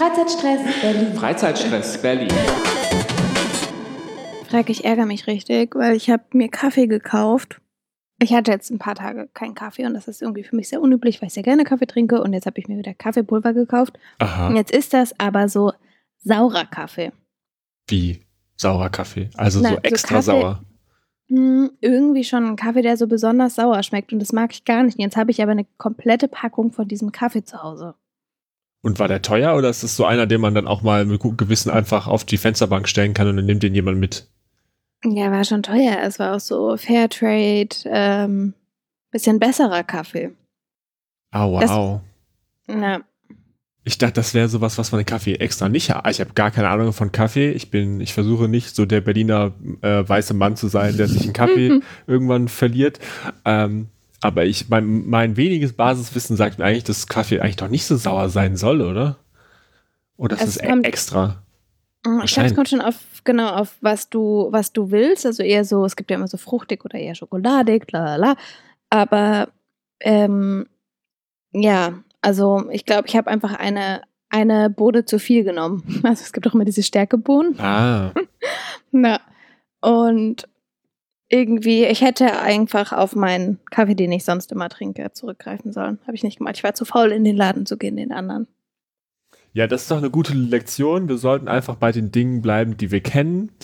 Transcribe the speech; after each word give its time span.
Freizeitstress 0.00 0.60
Berlin. 0.80 1.12
Freizeitstress 1.14 2.00
Berlin. 2.00 2.30
Frag, 4.48 4.70
ich 4.70 4.86
ärgere 4.86 5.04
mich 5.04 5.26
richtig, 5.26 5.74
weil 5.74 5.94
ich 5.94 6.08
habe 6.08 6.22
mir 6.32 6.48
Kaffee 6.48 6.86
gekauft. 6.86 7.60
Ich 8.18 8.32
hatte 8.32 8.50
jetzt 8.50 8.70
ein 8.70 8.78
paar 8.78 8.94
Tage 8.94 9.28
keinen 9.34 9.54
Kaffee 9.54 9.84
und 9.84 9.92
das 9.92 10.08
ist 10.08 10.22
irgendwie 10.22 10.42
für 10.42 10.56
mich 10.56 10.70
sehr 10.70 10.80
unüblich, 10.80 11.20
weil 11.20 11.26
ich 11.26 11.34
sehr 11.34 11.42
gerne 11.42 11.64
Kaffee 11.64 11.84
trinke 11.84 12.22
und 12.22 12.32
jetzt 12.32 12.46
habe 12.46 12.58
ich 12.58 12.66
mir 12.66 12.78
wieder 12.78 12.94
Kaffeepulver 12.94 13.52
gekauft. 13.52 13.98
Aha. 14.20 14.48
Und 14.48 14.56
jetzt 14.56 14.70
ist 14.70 14.94
das 14.94 15.12
aber 15.20 15.50
so 15.50 15.74
saurer 16.16 16.64
Kaffee. 16.64 17.12
Wie 17.86 18.22
saurer 18.56 18.88
Kaffee? 18.88 19.28
Also 19.36 19.60
Na, 19.60 19.68
so 19.68 19.74
so 19.74 19.80
extra 19.82 20.14
Kaffee- 20.14 20.22
sauer. 20.24 20.64
Hm, 21.28 21.72
irgendwie 21.82 22.24
schon 22.24 22.46
ein 22.46 22.56
Kaffee, 22.56 22.80
der 22.80 22.96
so 22.96 23.06
besonders 23.06 23.56
sauer 23.56 23.82
schmeckt 23.82 24.14
und 24.14 24.20
das 24.20 24.32
mag 24.32 24.50
ich 24.54 24.64
gar 24.64 24.82
nicht. 24.82 24.96
Und 24.96 25.02
jetzt 25.04 25.18
habe 25.18 25.30
ich 25.30 25.42
aber 25.42 25.52
eine 25.52 25.66
komplette 25.76 26.26
Packung 26.26 26.72
von 26.72 26.88
diesem 26.88 27.12
Kaffee 27.12 27.44
zu 27.44 27.62
Hause. 27.62 27.96
Und 28.82 28.98
war 28.98 29.08
der 29.08 29.20
teuer 29.22 29.56
oder 29.56 29.68
ist 29.68 29.82
es 29.82 29.94
so 29.96 30.04
einer, 30.06 30.26
den 30.26 30.40
man 30.40 30.54
dann 30.54 30.66
auch 30.66 30.80
mal 30.82 31.04
mit 31.04 31.20
gutem 31.20 31.36
Gewissen 31.36 31.70
einfach 31.70 32.06
auf 32.06 32.24
die 32.24 32.38
Fensterbank 32.38 32.88
stellen 32.88 33.12
kann 33.14 33.28
und 33.28 33.36
dann 33.36 33.44
nimmt 33.46 33.62
den 33.62 33.74
jemand 33.74 33.98
mit? 33.98 34.26
Ja, 35.04 35.30
war 35.30 35.44
schon 35.44 35.62
teuer. 35.62 35.98
Es 36.02 36.18
war 36.18 36.34
auch 36.36 36.40
so 36.40 36.76
Fairtrade, 36.76 37.68
ähm, 37.86 38.54
bisschen 39.10 39.38
besserer 39.38 39.82
Kaffee. 39.82 40.30
Au, 41.32 41.60
Das- 41.60 41.70
wow. 41.70 42.00
Na, 42.68 43.00
Ich 43.82 43.96
dachte, 43.98 44.14
das 44.14 44.34
wäre 44.34 44.48
sowas, 44.48 44.76
was 44.78 44.92
man 44.92 45.00
den 45.00 45.06
Kaffee 45.06 45.34
extra 45.36 45.68
nicht 45.68 45.90
hat. 45.90 46.08
Ich 46.10 46.20
habe 46.20 46.32
gar 46.34 46.50
keine 46.50 46.68
Ahnung 46.68 46.92
von 46.92 47.12
Kaffee. 47.12 47.50
Ich 47.52 47.70
bin, 47.70 48.00
ich 48.00 48.12
versuche 48.12 48.46
nicht 48.46 48.76
so 48.76 48.84
der 48.86 49.00
Berliner 49.00 49.52
äh, 49.80 50.06
weiße 50.08 50.34
Mann 50.34 50.54
zu 50.56 50.68
sein, 50.68 50.96
der 50.98 51.08
sich 51.08 51.22
einen 51.24 51.32
Kaffee 51.32 51.80
irgendwann 52.06 52.48
verliert. 52.48 52.98
Ähm, 53.46 53.88
aber 54.20 54.44
ich, 54.44 54.68
mein, 54.68 55.06
mein 55.08 55.36
weniges 55.36 55.72
Basiswissen 55.72 56.36
sagt 56.36 56.58
mir 56.58 56.64
eigentlich, 56.66 56.84
dass 56.84 57.06
Kaffee 57.06 57.40
eigentlich 57.40 57.56
doch 57.56 57.68
nicht 57.68 57.86
so 57.86 57.96
sauer 57.96 58.28
sein 58.28 58.56
soll, 58.56 58.80
oder? 58.82 59.16
Oder 60.16 60.36
das 60.36 60.46
Es 60.48 60.56
ist 60.56 60.62
e 60.64 60.68
kommt- 60.68 60.86
extra. 60.86 61.42
Ich 62.24 62.32
glaube, 62.32 62.48
es 62.48 62.54
kommt 62.54 62.68
schon 62.70 62.80
auf, 62.80 62.94
genau, 63.24 63.48
auf 63.50 63.76
was 63.82 64.08
du, 64.08 64.48
was 64.50 64.72
du 64.72 64.90
willst. 64.90 65.26
Also 65.26 65.42
eher 65.42 65.64
so, 65.66 65.84
es 65.84 65.96
gibt 65.96 66.10
ja 66.10 66.16
immer 66.16 66.28
so 66.28 66.38
fruchtig 66.38 66.84
oder 66.84 66.98
eher 66.98 67.14
schokoladig, 67.14 67.90
la 67.92 68.04
la 68.04 68.16
la. 68.16 68.36
Aber 68.88 69.48
ähm, 70.00 70.66
ja, 71.52 71.92
also 72.22 72.68
ich 72.70 72.86
glaube, 72.86 73.06
ich 73.08 73.16
habe 73.16 73.30
einfach 73.30 73.52
eine, 73.54 74.00
eine 74.30 74.70
Bohne 74.70 75.04
zu 75.04 75.18
viel 75.18 75.44
genommen. 75.44 76.00
Also 76.02 76.22
es 76.22 76.32
gibt 76.32 76.46
auch 76.48 76.54
immer 76.54 76.64
diese 76.64 76.82
Stärkebohnen. 76.82 77.58
Ah, 77.60 78.12
Na. 78.92 79.20
Und 79.82 80.48
irgendwie, 81.30 81.84
ich 81.86 82.02
hätte 82.02 82.40
einfach 82.40 82.92
auf 82.92 83.14
meinen 83.14 83.60
Kaffee, 83.70 83.94
den 83.94 84.12
ich 84.12 84.24
sonst 84.24 84.52
immer 84.52 84.68
trinke, 84.68 85.12
zurückgreifen 85.12 85.72
sollen. 85.72 85.98
Habe 86.02 86.16
ich 86.16 86.24
nicht 86.24 86.38
gemacht. 86.38 86.56
Ich 86.56 86.64
war 86.64 86.74
zu 86.74 86.84
faul, 86.84 87.12
in 87.12 87.24
den 87.24 87.36
Laden 87.36 87.66
zu 87.66 87.78
gehen, 87.78 87.96
den 87.96 88.12
anderen. 88.12 88.48
Ja, 89.52 89.66
das 89.66 89.82
ist 89.82 89.90
doch 89.90 89.98
eine 89.98 90.10
gute 90.10 90.34
Lektion. 90.34 91.08
Wir 91.08 91.18
sollten 91.18 91.48
einfach 91.48 91.76
bei 91.76 91.90
den 91.90 92.12
Dingen 92.12 92.42
bleiben, 92.42 92.76
die 92.76 92.90
wir 92.90 93.00
kennen. 93.00 93.50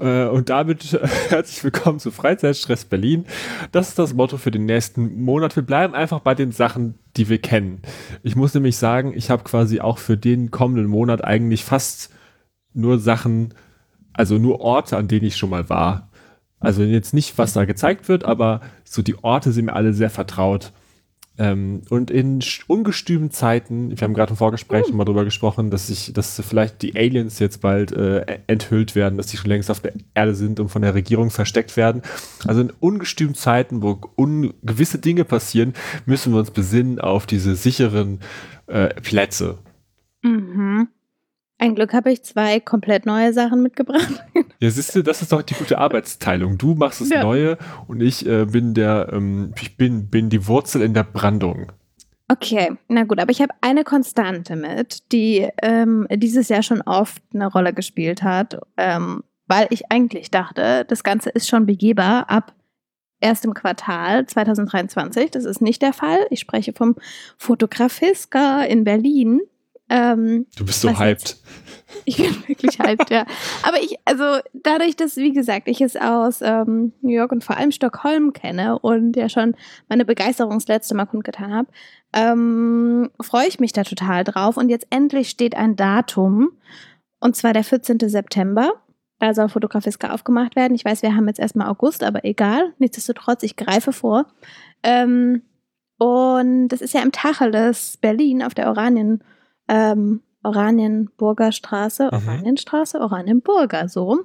Äh, 0.00 0.26
und 0.26 0.48
damit 0.48 0.94
äh, 0.94 1.06
herzlich 1.28 1.62
willkommen 1.64 1.98
zu 1.98 2.10
Freizeitstress 2.10 2.86
Berlin. 2.86 3.26
Das 3.72 3.90
ist 3.90 3.98
das 3.98 4.14
Motto 4.14 4.38
für 4.38 4.50
den 4.50 4.64
nächsten 4.64 5.20
Monat. 5.22 5.54
Wir 5.54 5.62
bleiben 5.62 5.94
einfach 5.94 6.20
bei 6.20 6.34
den 6.34 6.50
Sachen, 6.50 6.94
die 7.18 7.28
wir 7.28 7.36
kennen. 7.36 7.82
Ich 8.22 8.34
muss 8.34 8.54
nämlich 8.54 8.78
sagen, 8.78 9.12
ich 9.14 9.28
habe 9.28 9.44
quasi 9.44 9.80
auch 9.80 9.98
für 9.98 10.16
den 10.16 10.50
kommenden 10.50 10.86
Monat 10.86 11.22
eigentlich 11.22 11.62
fast 11.62 12.08
nur 12.72 12.98
Sachen, 12.98 13.52
also 14.14 14.38
nur 14.38 14.60
Orte, 14.60 14.96
an 14.96 15.08
denen 15.08 15.26
ich 15.26 15.36
schon 15.36 15.50
mal 15.50 15.68
war. 15.68 16.10
Also 16.62 16.82
jetzt 16.82 17.14
nicht, 17.14 17.36
was 17.38 17.52
da 17.52 17.64
gezeigt 17.64 18.08
wird, 18.08 18.24
aber 18.24 18.60
so 18.84 19.02
die 19.02 19.22
Orte 19.22 19.52
sind 19.52 19.66
mir 19.66 19.74
alle 19.74 19.92
sehr 19.92 20.10
vertraut. 20.10 20.72
Ähm, 21.38 21.82
und 21.88 22.10
in 22.10 22.40
ungestümen 22.66 23.30
Zeiten, 23.30 23.90
wir 23.90 23.96
haben 24.02 24.12
gerade 24.12 24.30
im 24.30 24.36
Vorgespräch 24.36 24.92
mal 24.92 25.04
drüber 25.04 25.24
gesprochen, 25.24 25.70
dass 25.70 25.86
sich, 25.86 26.12
dass 26.12 26.40
vielleicht 26.46 26.82
die 26.82 26.94
Aliens 26.94 27.38
jetzt 27.38 27.62
bald 27.62 27.90
äh, 27.92 28.38
enthüllt 28.46 28.94
werden, 28.94 29.16
dass 29.16 29.28
die 29.28 29.38
schon 29.38 29.48
längst 29.48 29.70
auf 29.70 29.80
der 29.80 29.94
Erde 30.14 30.34
sind 30.34 30.60
und 30.60 30.68
von 30.68 30.82
der 30.82 30.94
Regierung 30.94 31.30
versteckt 31.30 31.76
werden. 31.76 32.02
Also 32.46 32.60
in 32.60 32.72
ungestümen 32.80 33.34
Zeiten, 33.34 33.82
wo 33.82 33.98
un 34.16 34.52
gewisse 34.62 34.98
Dinge 34.98 35.24
passieren, 35.24 35.72
müssen 36.04 36.32
wir 36.34 36.38
uns 36.38 36.50
besinnen 36.50 37.00
auf 37.00 37.24
diese 37.24 37.56
sicheren 37.56 38.20
äh, 38.66 38.88
Plätze. 39.00 39.58
Mhm. 40.22 40.88
Ein 41.62 41.76
Glück 41.76 41.92
habe 41.92 42.10
ich 42.10 42.24
zwei 42.24 42.58
komplett 42.58 43.06
neue 43.06 43.32
Sachen 43.32 43.62
mitgebracht. 43.62 44.24
Ja, 44.58 44.70
siehst 44.70 44.94
du, 44.94 45.02
das 45.02 45.22
ist 45.22 45.32
doch 45.32 45.42
die 45.42 45.54
gute 45.54 45.78
Arbeitsteilung. 45.78 46.56
Du 46.56 46.74
machst 46.74 47.00
das 47.00 47.08
Ja. 47.08 47.24
Neue 47.24 47.58
und 47.88 48.00
ich 48.00 48.24
äh, 48.24 48.44
bin 48.44 48.74
der, 48.74 49.08
ähm, 49.12 49.52
ich 49.60 49.76
bin, 49.76 50.08
bin 50.08 50.30
die 50.30 50.46
Wurzel 50.46 50.82
in 50.82 50.94
der 50.94 51.02
Brandung. 51.02 51.72
Okay, 52.28 52.70
na 52.86 53.02
gut, 53.02 53.18
aber 53.18 53.32
ich 53.32 53.42
habe 53.42 53.52
eine 53.60 53.82
Konstante 53.82 54.54
mit, 54.54 55.10
die 55.10 55.48
ähm, 55.62 56.06
dieses 56.12 56.48
Jahr 56.48 56.62
schon 56.62 56.80
oft 56.82 57.20
eine 57.34 57.48
Rolle 57.48 57.72
gespielt 57.72 58.22
hat, 58.22 58.60
ähm, 58.76 59.24
weil 59.48 59.66
ich 59.70 59.90
eigentlich 59.90 60.30
dachte, 60.30 60.84
das 60.86 61.02
Ganze 61.02 61.30
ist 61.30 61.48
schon 61.48 61.66
begehbar 61.66 62.30
ab 62.30 62.54
erstem 63.18 63.54
Quartal 63.54 64.26
2023. 64.26 65.30
Das 65.30 65.44
ist 65.44 65.60
nicht 65.60 65.82
der 65.82 65.92
Fall. 65.92 66.26
Ich 66.30 66.38
spreche 66.38 66.72
vom 66.72 66.94
Fotografiska 67.36 68.62
in 68.62 68.84
Berlin. 68.84 69.40
Ähm, 69.92 70.46
Du 70.56 70.64
bist 70.64 70.80
so 70.80 70.98
hyped. 70.98 71.36
ich 72.06 72.16
bin 72.16 72.34
wirklich 72.48 72.78
hyped, 72.78 73.10
ja. 73.10 73.26
Aber 73.62 73.78
ich, 73.78 73.96
also 74.06 74.40
dadurch, 74.54 74.96
dass, 74.96 75.16
wie 75.16 75.32
gesagt, 75.32 75.68
ich 75.68 75.82
es 75.82 75.96
aus 75.96 76.40
ähm, 76.40 76.92
New 77.02 77.12
York 77.12 77.30
und 77.30 77.44
vor 77.44 77.58
allem 77.58 77.72
Stockholm 77.72 78.32
kenne 78.32 78.78
und 78.78 79.16
ja 79.16 79.28
schon 79.28 79.54
meine 79.90 80.06
Begeisterung 80.06 80.54
das 80.54 80.66
letzte 80.66 80.94
Mal 80.94 81.04
kundgetan 81.04 81.52
habe, 81.52 81.68
ähm, 82.14 83.10
freue 83.20 83.48
ich 83.48 83.60
mich 83.60 83.74
da 83.74 83.84
total 83.84 84.24
drauf. 84.24 84.56
Und 84.56 84.70
jetzt 84.70 84.86
endlich 84.88 85.28
steht 85.28 85.54
ein 85.54 85.76
Datum, 85.76 86.52
und 87.20 87.36
zwar 87.36 87.52
der 87.52 87.64
14. 87.64 87.98
September. 88.00 88.72
Da 89.18 89.34
soll 89.34 89.48
Fotografiska 89.50 90.10
aufgemacht 90.12 90.56
werden. 90.56 90.74
Ich 90.74 90.84
weiß, 90.84 91.02
wir 91.02 91.14
haben 91.14 91.28
jetzt 91.28 91.38
erstmal 91.38 91.68
August, 91.68 92.02
aber 92.02 92.24
egal. 92.24 92.72
Nichtsdestotrotz, 92.78 93.42
ich 93.44 93.56
greife 93.56 93.92
vor. 93.92 94.26
Ähm, 94.82 95.42
und 95.98 96.68
das 96.68 96.80
ist 96.80 96.94
ja 96.94 97.02
im 97.02 97.12
Tacheles 97.12 97.98
Berlin 97.98 98.42
auf 98.42 98.54
der 98.54 98.68
Oranien 98.68 99.22
ähm, 99.68 100.22
Oranienburger 100.42 101.52
Straße, 101.52 102.10
Mhm. 102.12 102.18
Oranienstraße, 102.18 103.00
Oranienburger, 103.00 103.88
so 103.88 104.04
rum. 104.04 104.20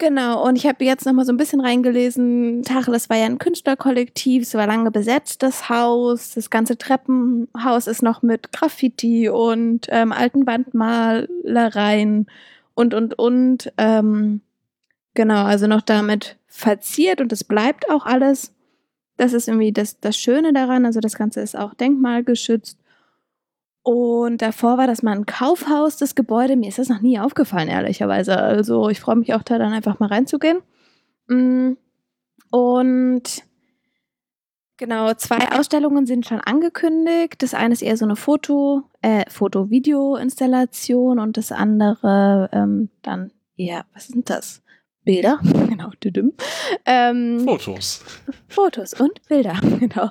Genau, 0.00 0.46
und 0.46 0.54
ich 0.54 0.64
habe 0.66 0.84
jetzt 0.84 1.06
noch 1.06 1.12
mal 1.12 1.24
so 1.24 1.32
ein 1.32 1.36
bisschen 1.36 1.60
reingelesen. 1.60 2.62
Tacheles 2.62 3.10
war 3.10 3.16
ja 3.16 3.26
ein 3.26 3.38
Künstlerkollektiv, 3.38 4.44
es 4.44 4.54
war 4.54 4.66
lange 4.68 4.92
besetzt, 4.92 5.42
das 5.42 5.68
Haus. 5.68 6.34
Das 6.34 6.50
ganze 6.50 6.78
Treppenhaus 6.78 7.88
ist 7.88 8.02
noch 8.02 8.22
mit 8.22 8.52
Graffiti 8.52 9.28
und 9.28 9.86
ähm, 9.90 10.12
alten 10.12 10.46
Wandmalereien 10.46 12.26
und, 12.74 12.94
und, 12.94 13.18
und. 13.18 13.72
Ähm, 13.76 14.40
genau, 15.14 15.44
also 15.44 15.66
noch 15.66 15.82
damit 15.82 16.36
verziert 16.46 17.20
und 17.20 17.32
es 17.32 17.42
bleibt 17.42 17.90
auch 17.90 18.06
alles. 18.06 18.54
Das 19.16 19.32
ist 19.32 19.48
irgendwie 19.48 19.72
das, 19.72 19.98
das 19.98 20.16
Schöne 20.16 20.52
daran. 20.52 20.86
Also 20.86 21.00
das 21.00 21.16
Ganze 21.16 21.40
ist 21.40 21.58
auch 21.58 21.74
denkmalgeschützt. 21.74 22.78
Und 23.88 24.42
davor 24.42 24.76
war 24.76 24.86
das 24.86 25.02
mal 25.02 25.16
ein 25.16 25.24
Kaufhaus, 25.24 25.96
das 25.96 26.14
Gebäude. 26.14 26.56
Mir 26.56 26.68
ist 26.68 26.78
das 26.78 26.90
noch 26.90 27.00
nie 27.00 27.18
aufgefallen, 27.18 27.68
ehrlicherweise. 27.68 28.36
Also 28.36 28.90
ich 28.90 29.00
freue 29.00 29.16
mich 29.16 29.32
auch 29.32 29.42
da 29.42 29.56
dann 29.56 29.72
einfach 29.72 29.98
mal 29.98 30.10
reinzugehen. 30.10 30.60
Mm, 31.26 31.72
Und 32.50 33.22
genau, 34.76 35.14
zwei 35.14 35.58
Ausstellungen 35.58 36.04
sind 36.04 36.26
schon 36.26 36.42
angekündigt. 36.42 37.42
Das 37.42 37.54
eine 37.54 37.72
ist 37.72 37.80
eher 37.80 37.96
so 37.96 38.04
eine 38.04 38.16
Foto, 38.16 38.82
äh, 39.00 39.24
Foto-Video-Installation 39.30 41.18
und 41.18 41.38
das 41.38 41.50
andere 41.50 42.50
ähm, 42.52 42.90
dann 43.00 43.32
eher, 43.56 43.86
was 43.94 44.08
sind 44.08 44.28
das? 44.28 44.60
Bilder, 45.04 45.40
genau, 45.66 45.92
düdüm. 46.04 46.34
Ähm, 46.84 47.40
Fotos. 47.40 48.04
Fotos 48.48 48.92
und 48.92 49.26
Bilder, 49.28 49.58
genau. 49.80 50.10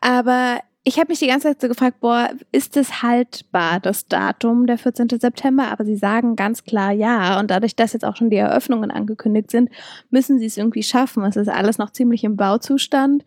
Aber 0.00 0.60
ich 0.84 0.98
habe 0.98 1.08
mich 1.08 1.20
die 1.20 1.28
ganze 1.28 1.48
Zeit 1.48 1.60
so 1.60 1.68
gefragt, 1.68 2.00
boah, 2.00 2.30
ist 2.50 2.76
es 2.76 3.02
haltbar, 3.02 3.78
das 3.78 4.08
Datum, 4.08 4.66
der 4.66 4.78
14. 4.78 5.08
September? 5.10 5.68
Aber 5.70 5.84
sie 5.84 5.96
sagen 5.96 6.34
ganz 6.34 6.64
klar 6.64 6.90
ja. 6.90 7.38
Und 7.38 7.50
dadurch, 7.52 7.76
dass 7.76 7.92
jetzt 7.92 8.04
auch 8.04 8.16
schon 8.16 8.30
die 8.30 8.36
Eröffnungen 8.36 8.90
angekündigt 8.90 9.50
sind, 9.52 9.70
müssen 10.10 10.40
sie 10.40 10.46
es 10.46 10.56
irgendwie 10.56 10.82
schaffen. 10.82 11.22
Es 11.24 11.36
ist 11.36 11.48
alles 11.48 11.78
noch 11.78 11.90
ziemlich 11.90 12.24
im 12.24 12.36
Bauzustand. 12.36 13.24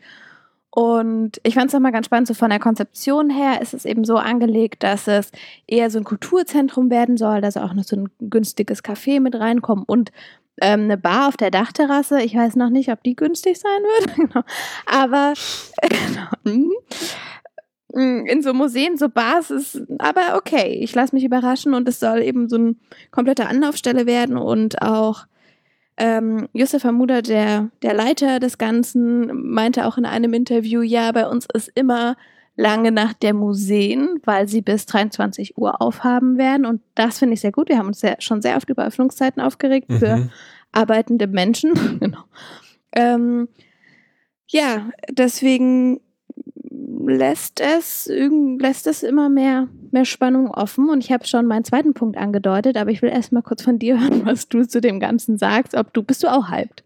Und 0.69 1.39
ich 1.43 1.53
fand 1.53 1.67
es 1.67 1.73
nochmal 1.73 1.93
ganz 1.93 2.07
spannend, 2.07 2.27
so 2.27 2.33
von 2.33 2.49
der 2.49 2.59
Konzeption 2.59 3.29
her 3.29 3.61
ist 3.61 3.73
es 3.73 3.85
eben 3.85 4.03
so 4.03 4.17
angelegt, 4.17 4.83
dass 4.83 5.07
es 5.07 5.31
eher 5.65 5.89
so 5.89 5.99
ein 5.99 6.03
Kulturzentrum 6.03 6.89
werden 6.89 7.15
soll, 7.15 7.39
dass 7.39 7.55
auch 7.55 7.73
noch 7.73 7.85
so 7.85 7.95
ein 7.95 8.09
günstiges 8.19 8.83
Café 8.83 9.21
mit 9.21 9.35
reinkommt 9.35 9.87
und 9.87 10.11
ähm, 10.61 10.81
eine 10.81 10.97
Bar 10.97 11.29
auf 11.29 11.37
der 11.37 11.51
Dachterrasse. 11.51 12.21
Ich 12.21 12.35
weiß 12.35 12.57
noch 12.57 12.69
nicht, 12.69 12.91
ob 12.91 13.01
die 13.03 13.15
günstig 13.15 13.57
sein 13.57 13.71
wird. 13.71 14.15
genau. 14.15 14.43
Aber 14.85 15.33
genau. 15.81 16.67
Mm, 17.95 18.25
in 18.25 18.41
so 18.41 18.53
Museen, 18.53 18.97
so 18.97 19.07
Bars 19.07 19.51
ist, 19.51 19.81
aber 19.99 20.35
okay, 20.35 20.79
ich 20.81 20.93
lasse 20.93 21.15
mich 21.15 21.23
überraschen 21.23 21.73
und 21.73 21.87
es 21.87 22.01
soll 22.01 22.21
eben 22.21 22.49
so 22.49 22.57
eine 22.57 22.75
komplette 23.09 23.47
Anlaufstelle 23.47 24.05
werden 24.05 24.35
und 24.37 24.81
auch 24.81 25.25
ähm, 25.95 26.49
Yusuf 26.51 26.83
Hamuda, 26.83 27.21
der, 27.21 27.69
der 27.81 27.93
Leiter 27.93 28.41
des 28.41 28.57
Ganzen, 28.57 29.49
meinte 29.49 29.85
auch 29.85 29.97
in 29.97 30.05
einem 30.05 30.33
Interview, 30.33 30.81
ja, 30.81 31.09
bei 31.13 31.25
uns 31.25 31.47
ist 31.53 31.71
immer 31.73 32.17
lange 32.57 32.91
Nacht 32.91 33.23
der 33.23 33.33
Museen, 33.33 34.19
weil 34.25 34.49
sie 34.49 34.61
bis 34.61 34.85
23 34.87 35.57
Uhr 35.57 35.81
aufhaben 35.81 36.37
werden. 36.37 36.65
Und 36.65 36.81
das 36.95 37.19
finde 37.19 37.35
ich 37.35 37.41
sehr 37.41 37.53
gut. 37.53 37.69
Wir 37.69 37.77
haben 37.77 37.87
uns 37.87 38.01
sehr, 38.01 38.17
schon 38.19 38.41
sehr 38.41 38.57
oft 38.57 38.69
über 38.69 38.85
Öffnungszeiten 38.85 39.41
aufgeregt 39.41 39.89
mhm. 39.89 39.99
für 39.99 40.29
arbeitende 40.73 41.27
Menschen. 41.27 41.73
genau. 41.99 42.23
Ähm, 42.93 43.47
ja, 44.47 44.89
deswegen 45.09 46.01
lässt 47.03 47.59
es, 47.59 48.09
lässt 48.59 48.87
es 48.87 49.03
immer 49.03 49.29
mehr, 49.29 49.67
mehr 49.91 50.05
Spannung 50.05 50.51
offen. 50.51 50.89
Und 50.89 51.03
ich 51.03 51.11
habe 51.11 51.25
schon 51.25 51.45
meinen 51.45 51.63
zweiten 51.63 51.93
Punkt 51.93 52.17
angedeutet, 52.17 52.77
aber 52.77 52.91
ich 52.91 53.01
will 53.01 53.09
erst 53.09 53.31
mal 53.31 53.41
kurz 53.41 53.63
von 53.63 53.79
dir 53.79 53.99
hören, 54.01 54.25
was 54.25 54.49
du 54.49 54.67
zu 54.67 54.81
dem 54.81 54.99
Ganzen 54.99 55.37
sagst. 55.37 55.75
Ob 55.75 55.93
du, 55.93 56.03
bist 56.03 56.23
du 56.23 56.27
auch 56.27 56.49
hyped? 56.49 56.83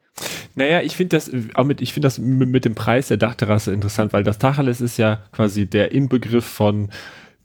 Naja, 0.56 0.81
ich 0.81 0.97
finde 0.97 1.15
das 1.15 1.31
auch 1.53 1.63
mit, 1.63 1.81
ich 1.81 1.94
finde 1.94 2.07
das 2.07 2.19
mit 2.19 2.65
dem 2.65 2.75
Preis 2.75 3.07
der 3.07 3.17
Dachterrasse 3.17 3.71
interessant, 3.71 4.11
weil 4.11 4.23
das 4.23 4.38
Tacheles 4.38 4.81
ist 4.81 4.97
ja 4.97 5.23
quasi 5.31 5.65
der 5.65 5.94
Inbegriff 5.94 6.45
von 6.45 6.89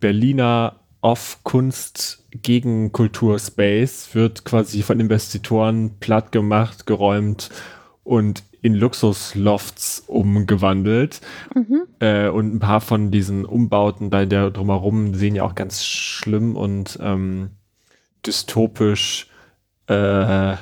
Berliner 0.00 0.81
Off-Kunst 1.00 2.25
gegen 2.31 2.90
Kulturspace, 2.90 4.14
wird 4.14 4.44
quasi 4.44 4.82
von 4.82 4.99
Investitoren 4.99 5.93
platt 6.00 6.32
gemacht, 6.32 6.87
geräumt 6.87 7.50
und 8.04 8.44
in 8.62 8.74
Luxuslofts 8.74 10.04
umgewandelt. 10.06 11.20
Mhm. 11.54 11.82
Äh, 11.98 12.28
und 12.28 12.54
ein 12.54 12.60
paar 12.60 12.80
von 12.80 13.10
diesen 13.10 13.44
Umbauten 13.44 14.10
bei 14.10 14.26
der 14.26 14.50
drumherum 14.50 15.14
sehen 15.14 15.34
ja 15.34 15.42
auch 15.42 15.54
ganz 15.54 15.84
schlimm 15.84 16.56
und 16.56 16.98
ähm, 17.02 17.50
dystopisch 18.24 19.28
äh, 19.86 20.56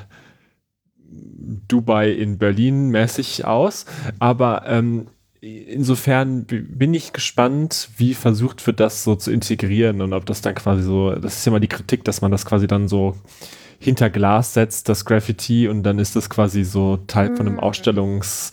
Dubai 1.68 2.10
in 2.10 2.38
Berlin 2.38 2.88
mäßig 2.88 3.44
aus. 3.44 3.86
Aber 4.18 4.64
ähm, 4.66 5.08
insofern 5.42 6.44
bin 6.44 6.94
ich 6.94 7.12
gespannt, 7.12 7.90
wie 7.96 8.14
versucht 8.14 8.64
wird, 8.66 8.80
das 8.80 9.02
so 9.02 9.16
zu 9.16 9.32
integrieren 9.32 10.00
und 10.00 10.12
ob 10.12 10.24
das 10.24 10.40
dann 10.40 10.54
quasi 10.54 10.82
so, 10.82 11.14
das 11.16 11.38
ist 11.38 11.44
ja 11.44 11.52
mal 11.52 11.58
die 11.58 11.68
Kritik, 11.68 12.04
dass 12.04 12.22
man 12.22 12.30
das 12.30 12.46
quasi 12.46 12.68
dann 12.68 12.88
so 12.88 13.16
hinter 13.80 14.08
Glas 14.08 14.54
setzt, 14.54 14.88
das 14.88 15.04
Graffiti, 15.04 15.66
und 15.66 15.82
dann 15.82 15.98
ist 15.98 16.14
das 16.14 16.30
quasi 16.30 16.62
so 16.62 16.98
Teil 17.08 17.36
von 17.36 17.46
einem 17.46 17.56
mhm. 17.56 17.62
Ausstellungs- 17.62 18.52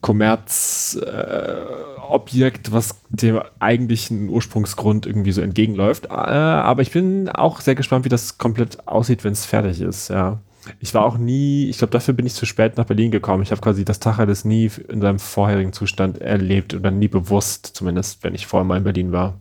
Kommerzobjekt, 0.00 2.68
äh, 2.68 2.72
was 2.72 3.00
dem 3.08 3.40
eigentlichen 3.58 4.28
Ursprungsgrund 4.28 5.06
irgendwie 5.06 5.32
so 5.32 5.40
entgegenläuft. 5.40 6.06
Äh, 6.06 6.10
aber 6.10 6.82
ich 6.82 6.92
bin 6.92 7.28
auch 7.28 7.60
sehr 7.60 7.74
gespannt, 7.74 8.04
wie 8.04 8.08
das 8.08 8.38
komplett 8.38 8.86
aussieht, 8.86 9.24
wenn 9.24 9.32
es 9.32 9.44
fertig 9.44 9.80
ist, 9.80 10.08
ja. 10.08 10.38
Ich 10.80 10.94
war 10.94 11.04
auch 11.04 11.18
nie, 11.18 11.68
ich 11.68 11.78
glaube, 11.78 11.92
dafür 11.92 12.14
bin 12.14 12.26
ich 12.26 12.34
zu 12.34 12.46
spät 12.46 12.76
nach 12.76 12.86
Berlin 12.86 13.10
gekommen. 13.10 13.42
Ich 13.42 13.50
habe 13.50 13.60
quasi 13.60 13.84
das 13.84 14.00
Tacheles 14.00 14.44
nie 14.44 14.70
in 14.88 15.00
seinem 15.00 15.18
vorherigen 15.18 15.72
Zustand 15.72 16.18
erlebt 16.18 16.74
oder 16.74 16.90
nie 16.90 17.08
bewusst, 17.08 17.66
zumindest 17.66 18.24
wenn 18.24 18.34
ich 18.34 18.46
vorher 18.46 18.64
mal 18.64 18.78
in 18.78 18.84
Berlin 18.84 19.12
war. 19.12 19.40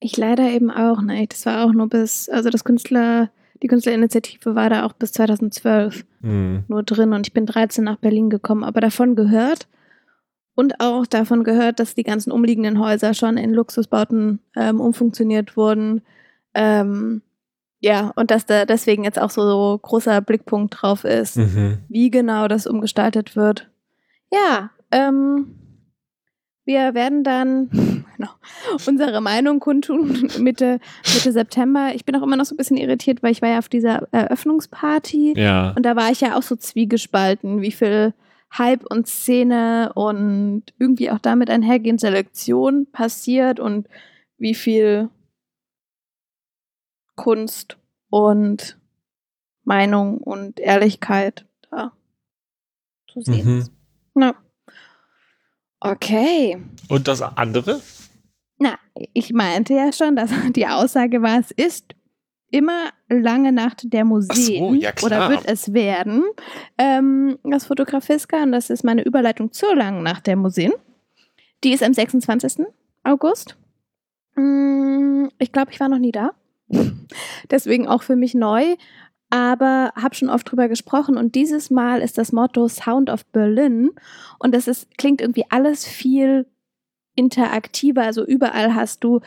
Ich 0.00 0.16
leider 0.16 0.50
eben 0.50 0.70
auch 0.70 1.00
nicht. 1.00 1.32
Das 1.32 1.46
war 1.46 1.64
auch 1.64 1.72
nur 1.72 1.88
bis, 1.88 2.28
also 2.28 2.50
das 2.50 2.64
Künstler, 2.64 3.30
die 3.62 3.68
Künstlerinitiative 3.68 4.54
war 4.54 4.68
da 4.68 4.84
auch 4.84 4.92
bis 4.92 5.12
2012 5.12 6.04
mhm. 6.20 6.64
nur 6.68 6.82
drin 6.82 7.12
und 7.12 7.26
ich 7.28 7.32
bin 7.32 7.46
13 7.46 7.84
nach 7.84 7.96
Berlin 7.96 8.28
gekommen, 8.28 8.64
aber 8.64 8.80
davon 8.80 9.14
gehört 9.14 9.68
und 10.54 10.80
auch 10.80 11.06
davon 11.06 11.44
gehört, 11.44 11.80
dass 11.80 11.94
die 11.94 12.02
ganzen 12.02 12.32
umliegenden 12.32 12.78
Häuser 12.78 13.14
schon 13.14 13.36
in 13.36 13.54
Luxusbauten 13.54 14.40
ähm, 14.56 14.80
umfunktioniert 14.80 15.56
wurden. 15.56 16.02
Ähm, 16.54 17.22
ja, 17.82 18.12
und 18.14 18.30
dass 18.30 18.46
da 18.46 18.64
deswegen 18.64 19.02
jetzt 19.02 19.20
auch 19.20 19.30
so 19.30 19.78
großer 19.82 20.20
Blickpunkt 20.20 20.76
drauf 20.80 21.02
ist, 21.02 21.36
mhm. 21.36 21.78
wie 21.88 22.10
genau 22.10 22.46
das 22.46 22.68
umgestaltet 22.68 23.34
wird. 23.34 23.68
Ja, 24.30 24.70
ähm, 24.92 25.56
wir 26.64 26.94
werden 26.94 27.24
dann 27.24 27.68
genau, 28.16 28.30
unsere 28.86 29.20
Meinung 29.20 29.58
kundtun 29.58 30.30
Mitte, 30.38 30.78
Mitte 31.12 31.32
September. 31.32 31.90
Ich 31.92 32.04
bin 32.04 32.14
auch 32.14 32.22
immer 32.22 32.36
noch 32.36 32.44
so 32.44 32.54
ein 32.54 32.56
bisschen 32.56 32.76
irritiert, 32.76 33.20
weil 33.24 33.32
ich 33.32 33.42
war 33.42 33.48
ja 33.48 33.58
auf 33.58 33.68
dieser 33.68 34.06
Eröffnungsparty 34.12 35.34
ja. 35.36 35.72
und 35.76 35.84
da 35.84 35.96
war 35.96 36.12
ich 36.12 36.20
ja 36.20 36.38
auch 36.38 36.42
so 36.42 36.54
zwiegespalten, 36.54 37.62
wie 37.62 37.72
viel 37.72 38.14
Hype 38.56 38.84
und 38.88 39.08
Szene 39.08 39.90
und 39.96 40.62
irgendwie 40.78 41.10
auch 41.10 41.18
damit 41.18 41.50
einhergehend 41.50 42.00
Selektion 42.00 42.86
passiert 42.92 43.58
und 43.58 43.88
wie 44.38 44.54
viel 44.54 45.08
Kunst 47.22 47.78
und 48.10 48.80
Meinung 49.62 50.18
und 50.18 50.58
Ehrlichkeit 50.58 51.46
da 51.70 51.92
zu 53.12 53.20
sehen 53.20 53.68
mhm. 54.14 54.20
Ja. 54.20 54.34
Okay. 55.78 56.60
Und 56.88 57.06
das 57.06 57.22
andere? 57.22 57.80
Na, 58.58 58.76
ich 59.12 59.32
meinte 59.32 59.74
ja 59.74 59.92
schon, 59.92 60.16
dass 60.16 60.30
die 60.56 60.66
Aussage 60.66 61.22
war, 61.22 61.38
es 61.38 61.52
ist 61.52 61.94
immer 62.50 62.90
lange 63.08 63.52
Nacht 63.52 63.92
der 63.92 64.04
Museen 64.04 64.74
so, 64.74 64.74
ja 64.74 64.90
oder 65.02 65.30
wird 65.30 65.46
es 65.46 65.72
werden. 65.72 66.24
Ähm, 66.78 67.38
das 67.44 67.66
Fotografiska, 67.66 68.42
und 68.42 68.50
das 68.50 68.68
ist 68.68 68.82
meine 68.82 69.04
Überleitung 69.04 69.52
zur 69.52 69.76
langen 69.76 70.02
Nacht 70.02 70.26
der 70.26 70.34
Museen. 70.34 70.72
Die 71.62 71.72
ist 71.72 71.84
am 71.84 71.94
26. 71.94 72.66
August. 73.04 73.56
Mm, 74.34 75.28
ich 75.38 75.52
glaube, 75.52 75.70
ich 75.70 75.78
war 75.78 75.88
noch 75.88 75.98
nie 75.98 76.12
da. 76.12 76.32
Deswegen 77.50 77.86
auch 77.86 78.02
für 78.02 78.16
mich 78.16 78.34
neu, 78.34 78.76
aber 79.30 79.92
habe 79.94 80.14
schon 80.14 80.30
oft 80.30 80.50
drüber 80.50 80.68
gesprochen 80.68 81.16
und 81.16 81.34
dieses 81.34 81.70
Mal 81.70 82.00
ist 82.00 82.18
das 82.18 82.32
Motto 82.32 82.68
Sound 82.68 83.10
of 83.10 83.24
Berlin 83.26 83.90
und 84.38 84.54
das 84.54 84.68
ist 84.68 84.98
klingt 84.98 85.20
irgendwie 85.20 85.46
alles 85.48 85.86
viel 85.86 86.46
interaktiver, 87.14 88.02
also 88.02 88.24
überall 88.24 88.74
hast 88.74 89.04
du 89.04 89.20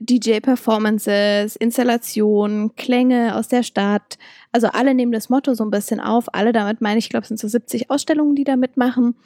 DJ-Performances, 0.00 1.56
Installationen, 1.56 2.76
Klänge 2.76 3.34
aus 3.34 3.48
der 3.48 3.62
Stadt. 3.64 4.16
Also 4.52 4.68
alle 4.68 4.94
nehmen 4.94 5.12
das 5.12 5.28
Motto 5.28 5.54
so 5.54 5.64
ein 5.64 5.70
bisschen 5.70 6.00
auf. 6.00 6.32
Alle 6.32 6.52
damit 6.52 6.80
meine 6.80 6.98
ich, 6.98 7.08
glaube, 7.08 7.22
es 7.22 7.28
sind 7.28 7.40
so 7.40 7.48
70 7.48 7.90
Ausstellungen, 7.90 8.36
die 8.36 8.44
da 8.44 8.56
mitmachen. 8.56 9.16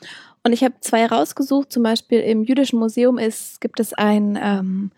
Und 0.45 0.53
ich 0.53 0.65
habe 0.65 0.75
zwei 0.81 1.05
rausgesucht. 1.05 1.71
Zum 1.71 1.83
Beispiel 1.83 2.21
im 2.21 2.43
Jüdischen 2.43 2.79
Museum 2.79 3.19
ist, 3.19 3.61
gibt 3.61 3.81
es 3.81 3.93
ein 3.93 4.39
ähm, 4.41 4.93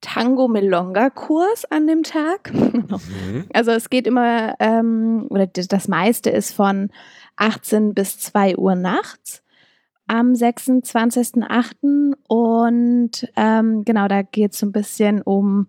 Tango-Melonga-Kurs 0.00 1.64
an 1.66 1.86
dem 1.86 2.02
Tag. 2.02 2.52
mhm. 2.52 3.46
Also 3.52 3.72
es 3.72 3.90
geht 3.90 4.06
immer, 4.06 4.54
ähm, 4.60 5.26
oder 5.30 5.46
das 5.46 5.88
meiste 5.88 6.30
ist 6.30 6.52
von 6.52 6.90
18 7.36 7.94
bis 7.94 8.18
2 8.18 8.56
Uhr 8.56 8.74
nachts 8.74 9.42
am 10.08 10.32
26.08. 10.32 12.14
Und 12.26 13.28
ähm, 13.36 13.84
genau, 13.84 14.08
da 14.08 14.22
geht 14.22 14.52
es 14.52 14.58
so 14.58 14.66
ein 14.66 14.72
bisschen 14.72 15.22
um, 15.22 15.68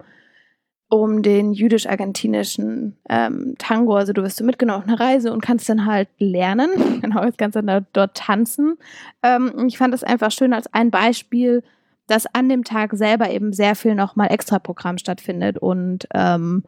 um 0.89 1.21
den 1.21 1.53
jüdisch-argentinischen 1.53 2.97
ähm, 3.09 3.55
Tango. 3.59 3.95
Also 3.95 4.13
du 4.13 4.23
wirst 4.23 4.37
so 4.37 4.45
mitgenommen 4.45 4.83
auf 4.83 4.87
eine 4.87 4.99
Reise 4.99 5.31
und 5.31 5.41
kannst 5.41 5.69
dann 5.69 5.85
halt 5.85 6.09
lernen. 6.17 6.69
Genau, 7.01 7.23
jetzt 7.23 7.37
kannst 7.37 7.55
du 7.55 7.63
dann 7.63 7.85
dort 7.93 8.17
tanzen. 8.17 8.77
Ähm, 9.23 9.65
ich 9.67 9.77
fand 9.77 9.93
das 9.93 10.03
einfach 10.03 10.31
schön 10.31 10.53
als 10.53 10.73
ein 10.73 10.91
Beispiel, 10.91 11.63
dass 12.09 12.25
an 12.33 12.49
dem 12.49 12.63
Tag 12.63 12.93
selber 12.93 13.29
eben 13.29 13.53
sehr 13.53 13.75
viel 13.75 13.95
nochmal 13.95 14.31
Extra-Programm 14.31 14.97
stattfindet. 14.97 15.57
Und 15.57 16.07
ähm, 16.13 16.63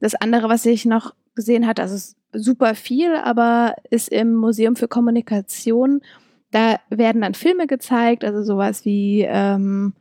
das 0.00 0.14
andere, 0.14 0.48
was 0.48 0.64
ich 0.66 0.84
noch 0.84 1.14
gesehen 1.34 1.66
hatte, 1.66 1.82
also 1.82 2.14
super 2.32 2.74
viel, 2.74 3.16
aber 3.16 3.74
ist 3.90 4.08
im 4.08 4.34
Museum 4.34 4.76
für 4.76 4.88
Kommunikation. 4.88 6.00
Da 6.50 6.76
werden 6.88 7.22
dann 7.22 7.34
Filme 7.34 7.66
gezeigt, 7.66 8.24
also 8.24 8.42
sowas 8.42 8.84
wie 8.84 9.22
ähm, 9.22 9.94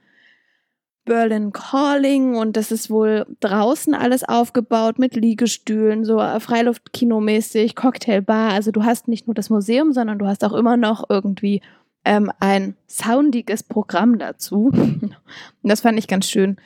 Berlin 1.05 1.51
Calling 1.51 2.35
und 2.35 2.55
das 2.55 2.71
ist 2.71 2.89
wohl 2.89 3.25
draußen 3.41 3.93
alles 3.93 4.23
aufgebaut 4.23 5.00
mit 5.00 5.15
Liegestühlen, 5.15 6.05
so 6.05 6.19
Freiluftkinomäßig, 6.19 7.75
Cocktailbar. 7.75 8.51
Also 8.51 8.71
du 8.71 8.83
hast 8.83 9.07
nicht 9.07 9.27
nur 9.27 9.33
das 9.33 9.50
Museum, 9.50 9.91
sondern 9.91 10.17
du 10.17 10.27
hast 10.27 10.45
auch 10.45 10.53
immer 10.53 10.77
noch 10.77 11.09
irgendwie 11.09 11.62
ähm, 12.05 12.31
ein 12.39 12.75
soundiges 12.88 13.63
Programm 13.63 14.19
dazu. 14.19 14.72
Und 14.74 15.17
das 15.63 15.81
fand 15.81 15.98
ich 16.00 16.07
ganz 16.07 16.29
schön. 16.29 16.57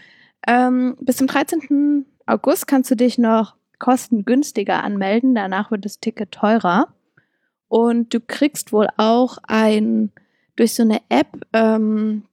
Ähm, 0.47 0.95
bis 0.99 1.17
zum 1.17 1.27
13. 1.27 2.05
August 2.25 2.67
kannst 2.67 2.91
du 2.91 2.95
dich 2.95 3.17
noch 3.17 3.55
kostengünstiger 3.79 4.83
anmelden. 4.83 5.35
Danach 5.35 5.71
wird 5.71 5.85
das 5.85 5.99
Ticket 5.99 6.31
teurer. 6.31 6.93
Und 7.67 8.13
du 8.13 8.19
kriegst 8.19 8.71
wohl 8.71 8.87
auch 8.97 9.37
ein 9.43 10.11
durch 10.55 10.73
so 10.73 10.83
eine 10.83 11.01
App, 11.09 11.45
ähm, 11.53 12.23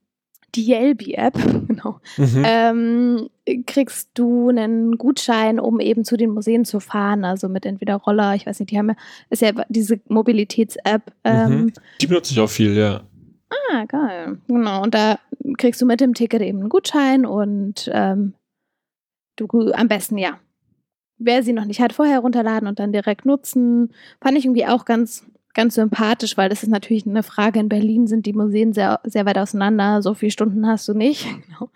die 0.54 0.70
Yelby-App, 0.70 1.34
genau, 1.68 2.00
mhm. 2.16 2.42
ähm, 2.44 3.30
kriegst 3.66 4.11
du 4.14 4.49
einen 4.49 4.96
Gutschein, 4.96 5.61
um 5.61 5.80
eben 5.80 6.04
zu 6.04 6.16
den 6.16 6.30
Museen 6.30 6.64
zu 6.64 6.80
fahren, 6.80 7.25
also 7.25 7.49
mit 7.49 7.66
entweder 7.66 7.96
Roller, 7.96 8.34
ich 8.34 8.46
weiß 8.46 8.61
nicht, 8.61 8.70
die 8.70 8.78
haben 8.78 8.90
ja, 8.90 8.96
ist 9.30 9.42
ja 9.42 9.52
diese 9.68 10.00
Mobilitäts-App. 10.08 11.12
Ähm, 11.25 11.50
mhm. 11.50 11.73
Die 12.00 12.06
benutze 12.06 12.32
ich 12.32 12.40
auch 12.40 12.49
viel, 12.49 12.76
ja. 12.76 13.02
Ah, 13.70 13.84
geil. 13.84 14.38
Genau, 14.49 14.82
und 14.82 14.94
da 14.94 15.18
kriegst 15.58 15.80
du 15.80 15.87
mit 15.87 16.00
dem 16.00 16.14
Ticket 16.14 16.42
eben 16.42 16.61
einen 16.61 16.68
Gutschein 16.68 17.26
und 17.26 17.90
ähm, 17.92 18.34
du 19.37 19.73
am 19.73 19.88
besten, 19.88 20.18
ja, 20.18 20.38
wer 21.18 21.42
sie 21.42 21.52
noch 21.52 21.64
nicht 21.64 21.80
hat, 21.80 21.92
vorher 21.92 22.20
runterladen 22.20 22.68
und 22.68 22.78
dann 22.78 22.92
direkt 22.92 23.26
nutzen. 23.26 23.92
Fand 24.20 24.38
ich 24.38 24.44
irgendwie 24.44 24.66
auch 24.66 24.84
ganz, 24.84 25.26
ganz 25.54 25.76
sympathisch, 25.76 26.37
weil 26.37 26.49
das 26.49 26.62
ist 26.62 26.68
natürlich 26.68 27.06
eine 27.06 27.23
Frage. 27.23 27.61
In 27.61 27.68
Berlin 27.68 28.06
sind 28.06 28.26
die 28.26 28.32
Museen 28.32 28.73
sehr, 28.73 29.00
sehr 29.04 29.25
weit 29.25 29.38
auseinander. 29.38 30.02
So 30.02 30.14
viele 30.14 30.32
Stunden 30.32 30.66
hast 30.66 30.88
du 30.88 30.94
nicht. 30.94 31.26
Genau. 31.46 31.70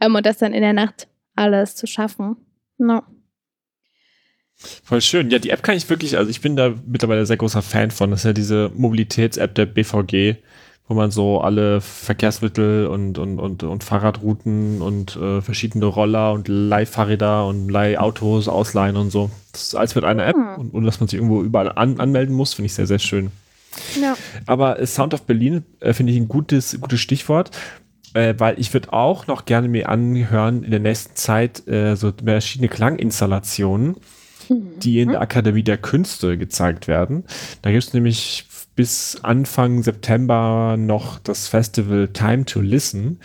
Ähm, 0.00 0.14
und 0.14 0.24
das 0.24 0.38
dann 0.38 0.54
in 0.54 0.62
der 0.62 0.72
Nacht 0.72 1.08
alles 1.34 1.74
zu 1.74 1.86
schaffen. 1.86 2.36
No. 2.78 3.02
Voll 4.54 5.00
schön. 5.00 5.30
Ja, 5.30 5.38
die 5.38 5.50
App 5.50 5.62
kann 5.62 5.76
ich 5.76 5.88
wirklich, 5.90 6.16
also 6.16 6.30
ich 6.30 6.40
bin 6.40 6.56
da 6.56 6.74
mittlerweile 6.86 7.26
sehr 7.26 7.36
großer 7.36 7.62
Fan 7.62 7.90
von. 7.90 8.10
Das 8.10 8.20
ist 8.20 8.24
ja 8.24 8.32
diese 8.32 8.70
Mobilitäts-App 8.74 9.54
der 9.54 9.66
BVG, 9.66 10.36
wo 10.88 10.94
man 10.94 11.10
so 11.10 11.40
alle 11.40 11.82
Verkehrsmittel 11.82 12.86
und, 12.86 13.18
und, 13.18 13.38
und, 13.38 13.62
und 13.62 13.84
Fahrradrouten 13.84 14.80
und 14.80 15.16
äh, 15.16 15.42
verschiedene 15.42 15.84
Roller 15.84 16.32
und 16.32 16.48
Leihfahrräder 16.48 17.46
und 17.46 17.68
Leihautos 17.68 18.48
ausleihen 18.48 18.96
und 18.96 19.10
so. 19.10 19.30
Das 19.52 19.64
ist 19.64 19.74
alles 19.74 19.94
mit 19.94 20.04
einer 20.04 20.26
App 20.26 20.36
mhm. 20.36 20.54
und, 20.56 20.74
und 20.74 20.84
dass 20.84 20.98
man 20.98 21.08
sich 21.08 21.18
irgendwo 21.18 21.42
überall 21.42 21.70
an, 21.72 22.00
anmelden 22.00 22.34
muss, 22.34 22.54
finde 22.54 22.66
ich 22.66 22.74
sehr, 22.74 22.86
sehr 22.86 22.98
schön. 22.98 23.30
Ja. 24.00 24.16
Aber 24.46 24.84
Sound 24.86 25.12
of 25.12 25.22
Berlin 25.22 25.64
äh, 25.80 25.92
finde 25.92 26.12
ich 26.12 26.18
ein 26.18 26.28
gutes, 26.28 26.80
gutes 26.80 27.00
Stichwort, 27.00 27.50
äh, 28.14 28.34
weil 28.38 28.58
ich 28.58 28.72
würde 28.72 28.92
auch 28.94 29.26
noch 29.26 29.44
gerne 29.44 29.68
mir 29.68 29.90
anhören 29.90 30.62
in 30.62 30.70
der 30.70 30.80
nächsten 30.80 31.14
Zeit 31.16 31.68
äh, 31.68 31.96
so 31.96 32.12
verschiedene 32.24 32.68
Klanginstallationen, 32.68 33.96
mhm. 34.48 34.78
die 34.82 35.00
in 35.00 35.10
der 35.10 35.20
Akademie 35.20 35.62
der 35.62 35.76
Künste 35.76 36.38
gezeigt 36.38 36.88
werden. 36.88 37.24
Da 37.60 37.70
gibt 37.70 37.84
es 37.84 37.92
nämlich 37.92 38.46
bis 38.78 39.18
Anfang 39.24 39.82
September 39.82 40.76
noch 40.78 41.18
das 41.18 41.48
Festival 41.48 42.06
Time 42.12 42.44
to 42.44 42.60
Listen. 42.60 43.08
Und 43.08 43.18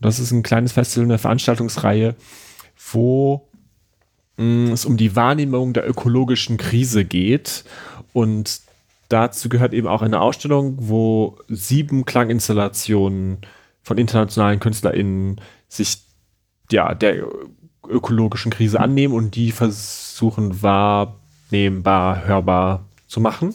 das 0.00 0.18
ist 0.18 0.32
ein 0.32 0.42
kleines 0.42 0.72
Festival, 0.72 1.04
eine 1.04 1.18
Veranstaltungsreihe, 1.18 2.16
wo 2.90 3.48
mh, 4.36 4.44
mm, 4.44 4.72
es 4.72 4.84
um 4.84 4.96
die 4.96 5.14
Wahrnehmung 5.14 5.74
der 5.74 5.88
ökologischen 5.88 6.56
Krise 6.56 7.04
geht. 7.04 7.62
Und 8.12 8.62
dazu 9.08 9.48
gehört 9.48 9.74
eben 9.74 9.86
auch 9.86 10.02
eine 10.02 10.20
Ausstellung, 10.20 10.74
wo 10.80 11.38
sieben 11.46 12.04
Klanginstallationen 12.04 13.38
von 13.84 13.98
internationalen 13.98 14.58
KünstlerInnen 14.58 15.40
sich 15.68 15.98
ja, 16.72 16.96
der 16.96 17.24
ökologischen 17.88 18.50
Krise 18.50 18.80
annehmen 18.80 19.14
und 19.14 19.36
die 19.36 19.52
versuchen 19.52 20.62
wahrnehmbar, 20.62 22.24
hörbar 22.24 22.86
zu 23.06 23.20
machen. 23.20 23.54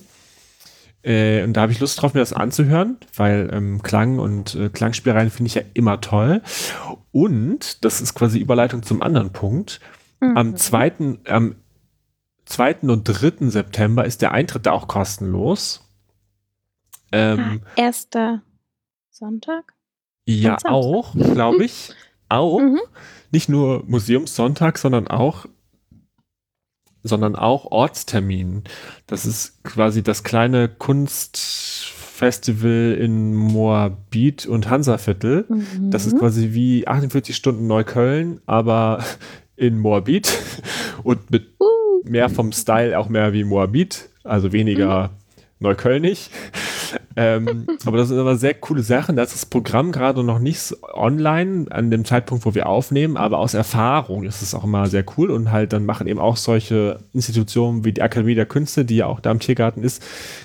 Äh, 1.04 1.44
und 1.44 1.54
da 1.54 1.62
habe 1.62 1.72
ich 1.72 1.80
Lust 1.80 2.02
drauf, 2.02 2.14
mir 2.14 2.20
das 2.20 2.34
anzuhören, 2.34 2.98
weil 3.16 3.50
ähm, 3.52 3.82
Klang 3.82 4.20
und 4.20 4.56
äh, 4.56 4.70
Klangspielereien 4.70 5.32
finde 5.32 5.48
ich 5.48 5.56
ja 5.56 5.64
immer 5.74 6.00
toll. 6.02 6.42
Und, 7.12 7.84
das 7.84 8.02
ist 8.02 8.14
quasi 8.14 8.40
Überleitung 8.40 8.84
zum 8.84 9.02
anderen 9.02 9.32
Punkt, 9.32 9.80
mhm. 10.20 10.38
am 10.38 10.56
2. 10.56 11.20
Am 11.28 11.56
2. 12.46 12.80
und 12.82 13.04
3. 13.04 13.50
September 13.50 14.06
ist 14.06 14.22
der 14.22 14.32
Eintritt 14.32 14.66
da 14.66 14.72
auch 14.72 14.88
kostenlos. 14.88 15.88
Ähm, 17.12 17.62
ah, 17.64 17.82
erster 17.82 18.42
Sonntag? 19.10 19.74
Ja, 20.26 20.58
auch, 20.66 21.14
glaube 21.16 21.66
ich. 21.66 21.94
auch. 22.30 22.60
Mhm. 22.60 22.80
Nicht 23.32 23.50
nur 23.50 23.84
Museumssonntag, 23.88 24.78
sondern 24.78 25.08
auch 25.08 25.46
sondern 27.04 27.36
auch 27.36 27.66
Ortstermin. 27.66 28.64
Das 29.08 29.26
ist 29.26 29.64
quasi 29.64 30.04
das 30.04 30.24
kleine 30.24 30.70
Kunstfestival 30.70 32.98
in 33.00 33.36
Moabit 33.36 34.46
und 34.46 34.70
Hansaviertel. 34.70 35.46
Mhm. 35.48 35.92
Das 35.92 36.06
ist 36.06 36.18
quasi 36.18 36.54
wie 36.54 36.88
48 36.88 37.36
Stunden 37.36 37.68
Neukölln, 37.68 38.42
aber 38.46 39.04
in 39.56 39.80
Moabit 39.80 40.38
und 41.04 41.32
mit 41.32 41.48
uh. 41.60 42.04
mehr 42.04 42.30
vom 42.30 42.52
Style 42.52 42.98
auch 42.98 43.10
mehr 43.10 43.34
wie 43.34 43.44
Moabit, 43.44 44.10
also 44.24 44.52
weniger 44.52 45.08
mhm. 45.08 45.21
Neuköllnig 45.62 46.30
ähm, 47.16 47.68
aber 47.86 47.98
das 47.98 48.10
sind 48.10 48.20
aber 48.20 48.36
sehr 48.36 48.54
coole 48.54 48.84
Sachen. 48.84 49.16
Da 49.16 49.24
ist 49.24 49.34
das 49.34 49.46
Programm 49.46 49.92
gerade 49.92 50.24
noch 50.24 50.40
nicht 50.40 50.76
online 50.94 51.66
an 51.70 51.92
dem 51.92 52.06
Zeitpunkt, 52.06 52.46
wo 52.46 52.56
wir 52.56 52.68
aufnehmen, 52.68 53.18
aber 53.18 53.40
aus 53.40 53.54
Erfahrung 53.54 54.24
ist 54.24 54.42
es 54.42 54.54
auch 54.54 54.64
immer 54.64 54.88
sehr 54.88 55.04
cool 55.18 55.32
und 55.32 55.52
halt 55.52 55.74
dann 55.74 55.86
machen 55.86 56.08
eben 56.08 56.20
auch 56.20 56.38
solche 56.38 57.00
Institutionen 57.14 57.84
wie 57.86 57.94
die 57.94 58.02
Akademie 58.02 58.36
der 58.36 58.46
Künste, 58.46 58.86
die 58.86 58.98
ja 58.98 59.06
auch 59.08 59.20
da 59.20 59.32
im 59.32 59.40
Tiergarten 59.40 59.84
ist, 59.84 60.04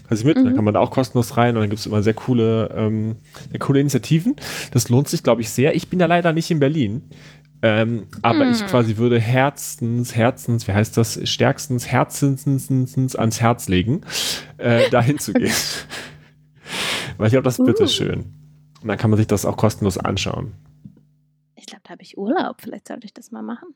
quasi 0.09 0.25
mit. 0.25 0.37
Mhm. 0.37 0.45
Da 0.45 0.53
kann 0.53 0.65
man 0.65 0.75
da 0.75 0.81
auch 0.81 0.91
kostenlos 0.91 1.37
rein 1.37 1.57
und 1.57 1.63
dann 1.63 1.71
gibt 1.71 1.81
es 1.81 1.87
immer 1.87 2.03
sehr 2.03 2.15
coole, 2.15 2.71
ähm, 2.77 3.17
sehr 3.51 3.61
coole 3.61 3.81
Initiativen. 3.81 4.37
Das 4.73 4.89
lohnt 4.89 5.09
sich, 5.09 5.23
glaube 5.23 5.41
ich, 5.41 5.51
sehr. 5.51 5.75
Ich 5.75 5.89
bin 5.89 6.01
ja 6.01 6.07
leider 6.07 6.33
nicht 6.33 6.51
in 6.51 6.61
Berlin. 6.61 7.03
Ähm, 7.63 8.07
aber 8.23 8.45
hm. 8.45 8.53
ich 8.53 8.67
quasi 8.67 8.97
würde 8.97 9.19
herzens, 9.19 10.15
herzens, 10.15 10.69
wie 10.69 10.73
heißt 10.73 10.97
das, 10.97 11.21
stärkstens, 11.29 11.87
herzens 11.87 13.17
ans 13.17 13.41
Herz 13.41 13.69
legen, 13.69 14.03
äh, 14.59 14.91
dahin 14.91 15.19
zu 15.19 15.33
gehen. 15.33 15.55
Weil 17.17 17.29
ich 17.29 17.33
glaube, 17.33 17.45
das 17.45 17.59
ist 17.59 17.81
uh. 17.81 17.87
schön. 17.87 18.33
Und 18.83 18.89
dann 18.89 18.99
kann 18.99 19.11
man 19.11 19.17
sich 19.17 19.27
das 19.27 19.45
auch 19.45 19.57
kostenlos 19.57 19.99
anschauen. 19.99 20.53
Ich 21.55 21.67
glaube, 21.67 21.83
da 21.85 21.91
habe 21.91 22.03
ich 22.03 22.19
Urlaub. 22.19 22.61
Vielleicht 22.61 22.89
sollte 22.89 23.07
ich 23.07 23.15
das 23.15 23.31
mal 23.31 23.43
machen. 23.43 23.69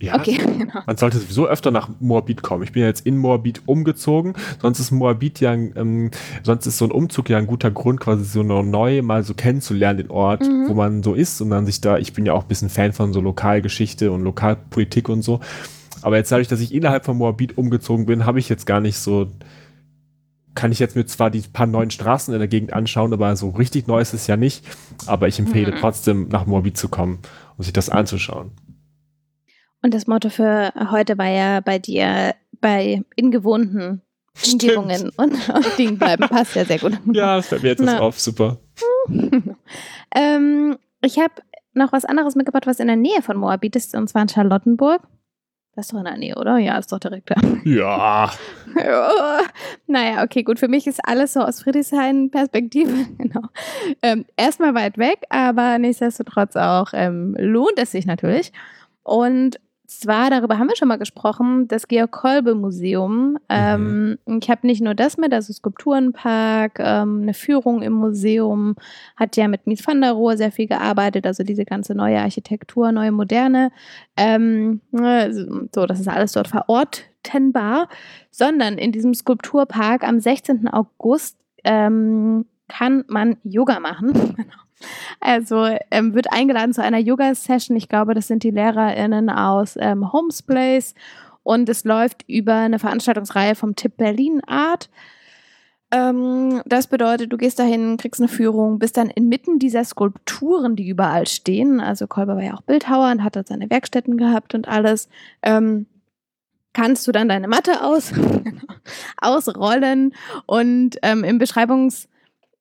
Ja, 0.00 0.14
okay, 0.16 0.38
genau. 0.58 0.80
man 0.86 0.96
sollte 0.96 1.18
sowieso 1.18 1.46
öfter 1.46 1.70
nach 1.70 1.88
Moabit 2.00 2.42
kommen. 2.42 2.62
Ich 2.62 2.72
bin 2.72 2.82
ja 2.82 2.88
jetzt 2.88 3.04
in 3.04 3.18
Moabit 3.18 3.62
umgezogen. 3.66 4.34
Sonst 4.60 4.78
ist 4.78 4.90
Moabit 4.90 5.40
ja, 5.40 5.52
ähm, 5.52 6.10
sonst 6.42 6.66
ist 6.66 6.78
so 6.78 6.84
ein 6.84 6.92
Umzug 6.92 7.28
ja 7.28 7.38
ein 7.38 7.46
guter 7.46 7.70
Grund, 7.70 8.00
quasi 8.00 8.24
so 8.24 8.42
neu 8.42 9.02
mal 9.02 9.24
so 9.24 9.34
kennenzulernen, 9.34 9.98
den 9.98 10.10
Ort, 10.10 10.42
mhm. 10.42 10.68
wo 10.68 10.74
man 10.74 11.02
so 11.02 11.14
ist 11.14 11.40
und 11.40 11.50
dann 11.50 11.66
sich 11.66 11.80
da, 11.80 11.98
ich 11.98 12.12
bin 12.12 12.26
ja 12.26 12.32
auch 12.32 12.42
ein 12.42 12.48
bisschen 12.48 12.68
Fan 12.68 12.92
von 12.92 13.12
so 13.12 13.20
Lokalgeschichte 13.20 14.12
und 14.12 14.22
Lokalpolitik 14.22 15.08
und 15.08 15.22
so. 15.22 15.40
Aber 16.02 16.16
jetzt 16.16 16.30
dadurch, 16.30 16.48
dass 16.48 16.60
ich 16.60 16.72
innerhalb 16.72 17.04
von 17.04 17.16
Moabit 17.16 17.58
umgezogen 17.58 18.06
bin, 18.06 18.24
habe 18.24 18.38
ich 18.38 18.48
jetzt 18.48 18.66
gar 18.66 18.80
nicht 18.80 18.98
so 18.98 19.28
kann 20.54 20.72
ich 20.72 20.80
jetzt 20.80 20.96
mir 20.96 21.06
zwar 21.06 21.30
die 21.30 21.42
paar 21.52 21.68
neuen 21.68 21.92
Straßen 21.92 22.34
in 22.34 22.40
der 22.40 22.48
Gegend 22.48 22.72
anschauen, 22.72 23.12
aber 23.12 23.36
so 23.36 23.50
richtig 23.50 23.86
neu 23.86 24.00
ist 24.00 24.12
es 24.12 24.26
ja 24.26 24.36
nicht. 24.36 24.64
Aber 25.06 25.28
ich 25.28 25.38
empfehle 25.38 25.70
mhm. 25.70 25.76
trotzdem, 25.78 26.28
nach 26.30 26.46
Moabit 26.46 26.76
zu 26.76 26.88
kommen 26.88 27.20
und 27.56 27.62
sich 27.62 27.72
das 27.72 27.88
anzuschauen. 27.88 28.50
Und 29.82 29.94
das 29.94 30.06
Motto 30.06 30.28
für 30.28 30.72
heute 30.90 31.18
war 31.18 31.28
ja 31.28 31.60
bei 31.60 31.78
dir 31.78 32.34
bei 32.60 33.02
ingewohnten 33.16 34.02
Umgebungen 34.46 35.10
und 35.16 35.50
auf 35.50 35.76
Dingen 35.76 35.98
bleiben. 35.98 36.28
Passt 36.28 36.54
ja 36.54 36.64
sehr 36.64 36.78
gut. 36.78 36.98
Ja, 37.12 37.36
das 37.36 37.48
fällt 37.48 37.62
mir 37.62 37.70
jetzt 37.70 37.82
Na. 37.82 38.00
auf. 38.00 38.18
Super. 38.18 38.58
ähm, 40.14 40.76
ich 41.02 41.18
habe 41.18 41.34
noch 41.74 41.92
was 41.92 42.04
anderes 42.04 42.34
mitgebracht, 42.34 42.66
was 42.66 42.80
in 42.80 42.86
der 42.86 42.96
Nähe 42.96 43.22
von 43.22 43.36
Moabit 43.36 43.76
ist, 43.76 43.94
und 43.94 44.08
zwar 44.08 44.22
in 44.22 44.28
Charlottenburg. 44.28 45.02
Das 45.74 45.86
ist 45.86 45.92
doch 45.92 45.98
in 45.98 46.06
der 46.06 46.16
Nähe, 46.16 46.34
oder? 46.34 46.58
Ja, 46.58 46.76
ist 46.76 46.90
doch 46.90 46.98
direkt 46.98 47.30
da. 47.30 47.36
Ja. 47.64 48.32
ja. 48.76 49.40
Naja, 49.86 50.24
okay, 50.24 50.42
gut. 50.42 50.58
Für 50.58 50.66
mich 50.66 50.88
ist 50.88 51.00
alles 51.04 51.32
so 51.32 51.40
aus 51.40 51.62
Friedrichshain-Perspektive. 51.62 53.06
genau. 53.18 53.42
Ähm, 54.02 54.24
erstmal 54.36 54.74
weit 54.74 54.98
weg, 54.98 55.22
aber 55.30 55.78
nichtsdestotrotz 55.78 56.56
auch 56.56 56.88
ähm, 56.94 57.36
lohnt 57.38 57.78
es 57.78 57.92
sich 57.92 58.06
natürlich. 58.06 58.52
Und 59.04 59.60
zwar, 59.88 60.28
darüber 60.28 60.58
haben 60.58 60.68
wir 60.68 60.76
schon 60.76 60.88
mal 60.88 60.98
gesprochen, 60.98 61.66
das 61.66 61.88
Georg-Kolbe-Museum. 61.88 63.38
Ähm, 63.48 64.18
mhm. 64.26 64.38
ich 64.40 64.50
habe 64.50 64.66
nicht 64.66 64.82
nur 64.82 64.94
das 64.94 65.16
mit, 65.16 65.32
also 65.32 65.50
Skulpturenpark, 65.52 66.78
ähm, 66.78 67.22
eine 67.22 67.32
Führung 67.32 67.80
im 67.80 67.94
Museum, 67.94 68.76
hat 69.16 69.36
ja 69.36 69.48
mit 69.48 69.66
Mies 69.66 69.86
van 69.86 70.02
der 70.02 70.12
Rohe 70.12 70.36
sehr 70.36 70.52
viel 70.52 70.66
gearbeitet, 70.66 71.26
also 71.26 71.42
diese 71.42 71.64
ganze 71.64 71.94
neue 71.94 72.20
Architektur, 72.20 72.92
neue 72.92 73.12
Moderne. 73.12 73.72
Ähm, 74.16 74.82
so, 75.74 75.86
das 75.86 76.00
ist 76.00 76.08
alles 76.08 76.32
dort 76.32 76.48
verortenbar, 76.48 77.88
sondern 78.30 78.76
in 78.76 78.92
diesem 78.92 79.14
Skulpturpark 79.14 80.04
am 80.04 80.20
16. 80.20 80.68
August 80.68 81.38
ähm, 81.64 82.44
kann 82.68 83.04
man 83.08 83.38
Yoga 83.42 83.80
machen. 83.80 84.12
Genau. 84.36 84.67
Also 85.20 85.68
ähm, 85.90 86.14
wird 86.14 86.32
eingeladen 86.32 86.72
zu 86.72 86.82
einer 86.82 86.98
Yoga-Session. 86.98 87.76
Ich 87.76 87.88
glaube, 87.88 88.14
das 88.14 88.28
sind 88.28 88.42
die 88.42 88.50
LehrerInnen 88.50 89.30
aus 89.30 89.76
ähm, 89.78 90.12
Homes 90.12 90.42
Place. 90.42 90.94
Und 91.42 91.68
es 91.68 91.84
läuft 91.84 92.24
über 92.28 92.54
eine 92.54 92.78
Veranstaltungsreihe 92.78 93.54
vom 93.54 93.74
Tipp 93.74 93.96
Berlin 93.96 94.42
Art. 94.46 94.90
Ähm, 95.90 96.60
das 96.66 96.86
bedeutet, 96.86 97.32
du 97.32 97.38
gehst 97.38 97.58
dahin, 97.58 97.96
kriegst 97.96 98.20
eine 98.20 98.28
Führung, 98.28 98.78
bist 98.78 98.96
dann 98.96 99.08
inmitten 99.08 99.58
dieser 99.58 99.84
Skulpturen, 99.84 100.76
die 100.76 100.88
überall 100.88 101.26
stehen. 101.26 101.80
Also 101.80 102.06
Kolber 102.06 102.36
war 102.36 102.42
ja 102.42 102.54
auch 102.54 102.62
Bildhauer 102.62 103.10
und 103.10 103.24
hat 103.24 103.36
dort 103.36 103.48
seine 103.48 103.70
Werkstätten 103.70 104.18
gehabt 104.18 104.54
und 104.54 104.68
alles. 104.68 105.08
Ähm, 105.42 105.86
kannst 106.74 107.08
du 107.08 107.12
dann 107.12 107.28
deine 107.28 107.48
Matte 107.48 107.82
aus, 107.82 108.12
ausrollen 109.16 110.14
und 110.46 110.98
ähm, 111.02 111.24
im 111.24 111.38
Beschreibungs- 111.38 112.08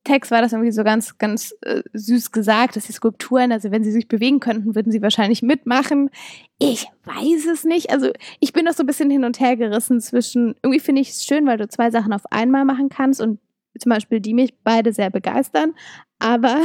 Text 0.08 0.32
war 0.32 0.42
das 0.42 0.54
irgendwie 0.54 0.72
so 0.72 0.84
ganz, 0.84 1.18
ganz 1.18 1.54
äh, 1.62 1.84
süß 1.94 2.32
gesagt, 2.32 2.76
dass 2.76 2.88
die 2.88 2.94
Skulpturen, 2.94 3.52
also 3.52 3.72
wenn 3.72 3.84
sie 3.84 3.92
sich 3.92 4.08
bewegen 4.08 4.40
könnten, 4.40 4.74
würden 4.76 4.92
sie 4.92 5.02
wahrscheinlich 5.02 5.42
mitmachen. 5.42 6.10
Ich 6.60 6.88
weiß 7.04 7.46
es 7.52 7.66
nicht. 7.66 7.92
Also 7.92 8.12
ich 8.40 8.54
bin 8.54 8.66
doch 8.66 8.74
so 8.74 8.84
ein 8.84 8.88
bisschen 8.88 9.10
hin 9.10 9.26
und 9.26 9.40
her 9.40 9.58
gerissen 9.58 10.00
zwischen, 10.00 10.56
irgendwie 10.64 10.80
finde 10.80 11.02
ich 11.02 11.10
es 11.10 11.26
schön, 11.26 11.46
weil 11.46 11.58
du 11.58 11.68
zwei 11.68 11.92
Sachen 11.92 12.14
auf 12.14 12.26
einmal 12.32 12.66
machen 12.66 12.90
kannst 12.90 13.22
und 13.22 13.40
zum 13.78 13.90
Beispiel 13.90 14.22
die 14.22 14.34
mich 14.34 14.56
beide 14.64 14.94
sehr 14.94 15.10
begeistern. 15.10 15.74
Aber 16.20 16.62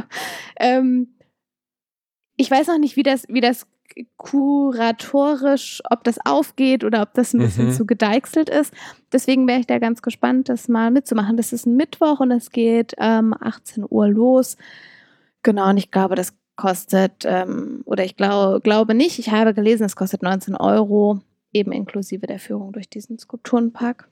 ähm, 0.60 1.14
ich 2.36 2.50
weiß 2.50 2.66
noch 2.66 2.78
nicht, 2.78 2.96
wie 2.96 3.02
das, 3.02 3.24
wie 3.28 3.40
das 3.40 3.66
kuratorisch, 4.16 5.82
ob 5.90 6.04
das 6.04 6.18
aufgeht 6.24 6.84
oder 6.84 7.02
ob 7.02 7.14
das 7.14 7.32
ein 7.34 7.40
bisschen 7.40 7.68
Mhm. 7.68 7.72
zu 7.72 7.86
gedeichselt 7.86 8.48
ist. 8.48 8.72
Deswegen 9.12 9.46
wäre 9.48 9.60
ich 9.60 9.66
da 9.66 9.78
ganz 9.78 10.02
gespannt, 10.02 10.48
das 10.48 10.68
mal 10.68 10.90
mitzumachen. 10.90 11.36
Das 11.36 11.52
ist 11.52 11.66
ein 11.66 11.76
Mittwoch 11.76 12.20
und 12.20 12.30
es 12.30 12.50
geht 12.50 12.94
ähm, 12.98 13.34
18 13.38 13.84
Uhr 13.88 14.08
los. 14.08 14.56
Genau, 15.42 15.70
und 15.70 15.76
ich 15.76 15.90
glaube, 15.90 16.14
das 16.14 16.34
kostet, 16.56 17.24
ähm, 17.24 17.82
oder 17.86 18.04
ich 18.04 18.16
glaube, 18.16 18.60
glaube 18.60 18.94
nicht, 18.94 19.18
ich 19.18 19.30
habe 19.30 19.54
gelesen, 19.54 19.84
es 19.84 19.96
kostet 19.96 20.22
19 20.22 20.56
Euro, 20.56 21.20
eben 21.52 21.72
inklusive 21.72 22.26
der 22.26 22.38
Führung 22.38 22.72
durch 22.72 22.88
diesen 22.88 23.18
Skulpturenpark. 23.18 24.08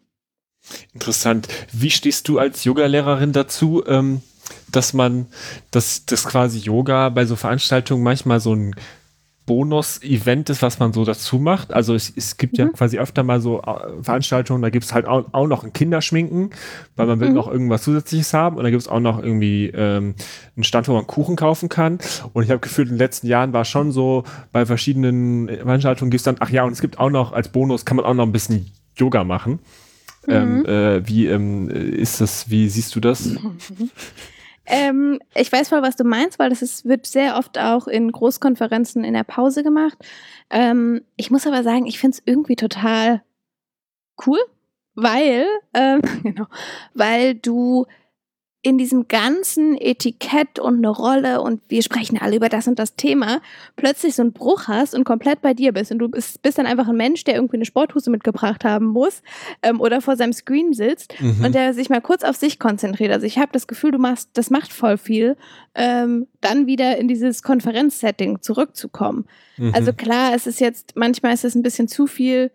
Interessant. 0.93 1.47
Wie 1.73 1.91
stehst 1.91 2.27
du 2.29 2.39
als 2.39 2.65
Yogalehrerin 2.65 3.33
dazu, 3.33 3.85
ähm, 3.87 4.23
dass 4.73 4.93
man, 4.95 5.27
dass 5.71 6.07
das 6.07 6.25
quasi 6.25 6.59
Yoga 6.59 7.11
bei 7.11 7.27
so 7.27 7.37
Veranstaltungen 7.37 8.03
manchmal 8.03 8.41
so 8.41 8.55
ein 8.55 8.75
Bonus-Event 9.49 10.51
ist, 10.51 10.63
was 10.63 10.79
man 10.79 10.93
so 10.93 11.05
dazu 11.05 11.39
macht? 11.41 11.73
Also 11.73 11.95
es, 11.95 12.13
es 12.15 12.37
gibt 12.37 12.57
ja 12.59 12.67
Mhm. 12.67 12.73
quasi 12.75 12.99
öfter 12.99 13.25
mal 13.25 13.41
so 13.41 13.61
äh, 13.63 14.03
Veranstaltungen, 14.03 14.63
da 14.63 14.71
gibt 14.71 14.85
es 14.85 14.95
halt 14.95 15.07
auch, 15.07 15.25
auch 15.33 15.47
noch 15.49 15.65
ein 15.65 15.73
Kinderschminken, 15.73 16.51
weil 16.95 17.07
man 17.07 17.19
will 17.19 17.31
Mhm. 17.31 17.35
noch 17.35 17.49
irgendwas 17.49 17.83
Zusätzliches 17.83 18.33
haben 18.35 18.57
und 18.57 18.63
da 18.63 18.71
gibt 18.71 18.83
es 18.83 18.87
auch 18.89 19.01
noch 19.01 19.21
irgendwie 19.21 19.67
ähm, 19.75 20.15
einen 20.55 20.65
Stand, 20.65 20.87
wo 20.87 20.93
man 20.93 21.07
Kuchen 21.09 21.35
kaufen 21.35 21.69
kann. 21.69 21.99
Und 22.35 22.45
ich 22.45 22.51
habe 22.51 22.61
gefühlt, 22.61 22.89
in 22.89 22.95
den 22.95 22.99
letzten 22.99 23.27
Jahren 23.27 23.53
war 23.53 23.65
schon 23.65 23.91
so, 23.91 24.23
bei 24.53 24.65
verschiedenen 24.67 25.49
Veranstaltungen 25.49 26.11
gibt 26.13 26.21
es 26.21 26.25
dann, 26.25 26.37
ach 26.39 26.51
ja, 26.51 26.63
und 26.65 26.73
es 26.73 26.81
gibt 26.81 26.99
auch 27.01 27.11
noch 27.11 27.33
als 27.33 27.49
Bonus, 27.49 27.85
kann 27.85 27.97
man 27.97 28.07
auch 28.07 28.15
noch 28.15 28.27
ein 28.27 28.33
bisschen 28.33 28.71
Yoga 28.97 29.25
machen. 29.25 29.59
Ähm, 30.29 30.59
Mhm. 30.59 30.65
äh, 30.67 31.09
wie 31.09 31.27
ähm, 31.27 31.71
ist 31.71 32.21
das, 32.21 32.51
wie 32.51 32.69
siehst 32.69 32.95
du 32.95 33.01
das? 33.01 33.31
Ähm, 34.69 35.19
ich 35.35 35.51
weiß 35.51 35.71
voll, 35.71 35.83
was 35.83 35.97
du 35.97 36.05
meinst, 36.05 36.39
weil 36.39 36.51
das 36.51 36.61
ist, 36.61 36.85
wird 36.85 37.07
sehr 37.07 37.37
oft 37.39 37.59
auch 37.59 37.89
in 37.89 38.13
Großkonferenzen 38.13 39.03
in 39.03 39.15
der 39.15 39.25
Pause 39.25 39.63
gemacht. 39.63 39.97
Ähm, 40.51 41.03
ich 41.17 41.31
muss 41.31 41.47
aber 41.47 41.63
sagen, 41.63 41.87
ich 41.87 41.99
finde 41.99 42.17
es 42.17 42.23
irgendwie 42.27 42.57
total 42.57 43.23
cool, 44.27 44.39
weil, 44.95 45.47
ähm, 45.73 46.03
genau, 46.23 46.47
weil 46.93 47.35
du 47.35 47.87
in 48.63 48.77
diesem 48.77 49.07
ganzen 49.07 49.77
Etikett 49.81 50.59
und 50.59 50.79
eine 50.79 50.89
Rolle 50.89 51.41
und 51.41 51.63
wir 51.69 51.81
sprechen 51.83 52.19
alle 52.21 52.35
über 52.35 52.49
das 52.49 52.67
und 52.67 52.79
das 52.79 52.97
Thema, 52.97 53.41
plötzlich 53.77 54.17
so 54.17 54.23
einen 54.23 54.33
Bruch 54.33 54.67
hast 54.67 54.95
und 54.97 55.05
komplett 55.05 55.41
bei 55.43 55.55
dir 55.55 55.73
bist. 55.73 55.93
Und 55.93 56.01
du 56.01 56.09
bist, 56.09 56.43
bist 56.43 56.59
dann 56.59 56.67
einfach 56.67 56.89
ein 56.89 56.97
Mensch, 56.97 57.23
der 57.23 57.37
irgendwie 57.37 57.57
eine 57.57 57.65
Sporthose 57.65 58.11
mitgebracht 58.11 58.65
haben 58.65 58.87
muss 58.87 59.23
ähm, 59.63 59.81
oder 59.81 60.01
vor 60.01 60.17
seinem 60.17 60.33
Screen 60.33 60.73
sitzt 60.73 61.15
Mhm. 61.21 61.45
und 61.45 61.55
der 61.55 61.73
sich 61.73 61.89
mal 61.89 62.01
kurz 62.01 62.25
auf 62.25 62.35
sich 62.37 62.59
konzentriert. 62.59 63.13
Also 63.13 63.27
ich 63.27 63.39
habe 63.39 63.51
das 63.53 63.69
Gefühl, 63.69 63.93
du 63.93 63.99
machst, 63.99 64.31
das 64.35 64.51
macht 64.51 64.73
voll 64.73 64.99
viel, 64.99 65.37
ähm, 65.77 66.27
dann 66.41 66.67
wieder 66.67 66.97
in 66.99 67.07
dieses 67.07 67.45
Konferenzsetting 67.45 68.43
zurückzukommen. 68.43 69.27
Mhm. 69.57 69.73
Also 69.75 69.93
klar, 69.93 70.33
es 70.35 70.49
ist 70.49 70.61
jetzt, 70.61 70.97
manchmal 70.97 71.33
ist 71.33 71.45
es 71.45 71.55
ein 71.55 71.63
bisschen 71.63 71.87
zu 71.87 72.09
viel, 72.09 72.51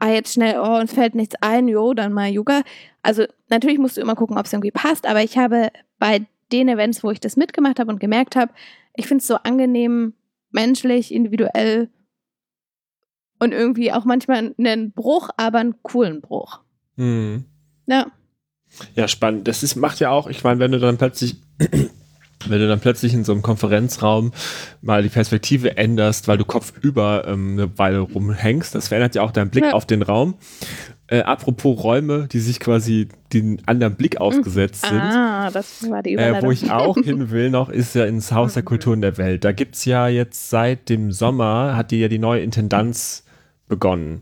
ah, 0.00 0.08
jetzt 0.08 0.34
schnell, 0.34 0.58
oh, 0.60 0.78
uns 0.78 0.92
fällt 0.92 1.14
nichts 1.14 1.34
ein, 1.40 1.68
jo, 1.68 1.94
dann 1.94 2.12
mal 2.12 2.28
Yoga. 2.28 2.62
Also 3.02 3.24
natürlich 3.48 3.78
musst 3.78 3.96
du 3.96 4.00
immer 4.00 4.14
gucken, 4.14 4.38
ob 4.38 4.46
es 4.46 4.52
irgendwie 4.52 4.70
passt, 4.70 5.06
aber 5.06 5.22
ich 5.22 5.38
habe 5.38 5.70
bei 5.98 6.26
den 6.52 6.68
Events, 6.68 7.02
wo 7.02 7.10
ich 7.10 7.20
das 7.20 7.36
mitgemacht 7.36 7.78
habe 7.78 7.90
und 7.90 8.00
gemerkt 8.00 8.36
habe, 8.36 8.52
ich 8.94 9.06
finde 9.06 9.22
es 9.22 9.28
so 9.28 9.36
angenehm, 9.36 10.14
menschlich, 10.50 11.12
individuell 11.12 11.88
und 13.38 13.52
irgendwie 13.52 13.92
auch 13.92 14.04
manchmal 14.04 14.54
einen 14.58 14.92
Bruch, 14.92 15.30
aber 15.36 15.58
einen 15.58 15.82
coolen 15.82 16.20
Bruch. 16.20 16.60
Mhm. 16.96 17.44
Ja. 17.86 18.06
Ja, 18.94 19.08
spannend. 19.08 19.48
Das 19.48 19.62
ist, 19.62 19.76
macht 19.76 20.00
ja 20.00 20.10
auch, 20.10 20.26
ich 20.26 20.44
meine, 20.44 20.60
wenn 20.60 20.72
du 20.72 20.78
dann 20.78 20.98
plötzlich, 20.98 21.36
wenn 22.46 22.60
du 22.60 22.68
dann 22.68 22.80
plötzlich 22.80 23.14
in 23.14 23.24
so 23.24 23.32
einem 23.32 23.42
Konferenzraum 23.42 24.32
mal 24.80 25.02
die 25.02 25.08
Perspektive 25.08 25.76
änderst, 25.76 26.28
weil 26.28 26.38
du 26.38 26.44
kopfüber 26.44 27.24
ähm, 27.26 27.52
eine 27.54 27.78
Weile 27.78 27.98
rumhängst, 28.00 28.74
das 28.74 28.88
verändert 28.88 29.14
ja 29.16 29.22
auch 29.22 29.32
deinen 29.32 29.50
Blick 29.50 29.64
Ja. 29.64 29.72
auf 29.72 29.86
den 29.86 30.02
Raum. 30.02 30.34
Äh, 31.10 31.22
apropos 31.22 31.82
Räume, 31.82 32.28
die 32.30 32.38
sich 32.40 32.60
quasi 32.60 33.08
den 33.32 33.62
anderen 33.66 33.94
Blick 33.96 34.20
ausgesetzt 34.20 34.84
sind. 34.86 35.00
Ah, 35.00 35.50
das 35.50 35.88
war 35.90 36.02
die 36.02 36.10
Äh, 36.10 36.14
Überleitung. 36.28 36.48
wo 36.48 36.52
ich 36.52 36.70
auch 36.70 36.96
hin 37.02 37.30
will 37.30 37.48
noch, 37.50 37.70
ist 37.70 37.94
ja 37.94 38.04
ins 38.04 38.30
Haus 38.30 38.54
der 38.54 38.62
Kulturen 38.62 39.00
der 39.00 39.16
Welt. 39.16 39.42
Da 39.44 39.52
gibt's 39.52 39.86
ja 39.86 40.06
jetzt 40.08 40.50
seit 40.50 40.90
dem 40.90 41.10
Sommer, 41.10 41.76
hat 41.76 41.90
die 41.92 41.98
ja 42.00 42.08
die 42.08 42.18
neue 42.18 42.42
Intendanz 42.42 43.24
begonnen. 43.68 44.20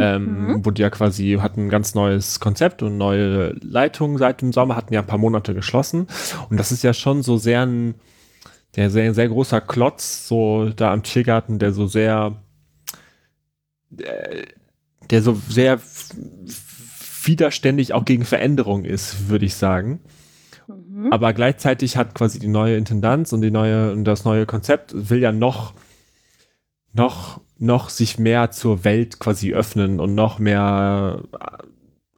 Ähm, 0.00 0.60
wo 0.64 0.70
die 0.70 0.82
ja 0.82 0.90
quasi 0.90 1.38
hatten 1.40 1.66
ein 1.66 1.68
ganz 1.68 1.94
neues 1.94 2.40
Konzept 2.40 2.82
und 2.82 2.96
neue 2.96 3.50
Leitung 3.62 4.16
seit 4.18 4.40
dem 4.40 4.52
Sommer, 4.52 4.76
hatten 4.76 4.94
ja 4.94 5.00
ein 5.00 5.06
paar 5.06 5.18
Monate 5.18 5.54
geschlossen. 5.54 6.06
Und 6.48 6.58
das 6.58 6.72
ist 6.72 6.82
ja 6.82 6.94
schon 6.94 7.22
so 7.22 7.36
sehr 7.36 7.64
ein, 7.64 7.94
der 8.74 8.90
sehr, 8.90 9.12
sehr 9.12 9.28
großer 9.28 9.60
Klotz, 9.60 10.26
so 10.28 10.70
da 10.70 10.92
am 10.92 11.02
Tiergarten, 11.02 11.58
der 11.58 11.72
so 11.72 11.86
sehr, 11.86 12.42
äh, 13.98 14.44
der 15.10 15.22
so 15.22 15.38
sehr 15.48 15.78
widerständig 17.22 17.92
auch 17.92 18.04
gegen 18.04 18.24
Veränderung 18.24 18.84
ist, 18.84 19.28
würde 19.28 19.46
ich 19.46 19.54
sagen. 19.56 20.00
Mhm. 20.68 21.12
Aber 21.12 21.32
gleichzeitig 21.32 21.96
hat 21.96 22.14
quasi 22.14 22.38
die 22.38 22.48
neue 22.48 22.76
Intendanz 22.76 23.32
und 23.32 23.42
die 23.42 23.50
neue 23.50 23.92
und 23.92 24.04
das 24.04 24.24
neue 24.24 24.46
Konzept 24.46 24.92
will 24.94 25.20
ja 25.20 25.32
noch 25.32 25.74
noch 26.92 27.40
noch 27.58 27.88
sich 27.88 28.18
mehr 28.18 28.50
zur 28.50 28.84
Welt 28.84 29.18
quasi 29.18 29.52
öffnen 29.54 30.00
und 30.00 30.14
noch 30.14 30.38
mehr 30.38 31.22
äh, 31.32 31.66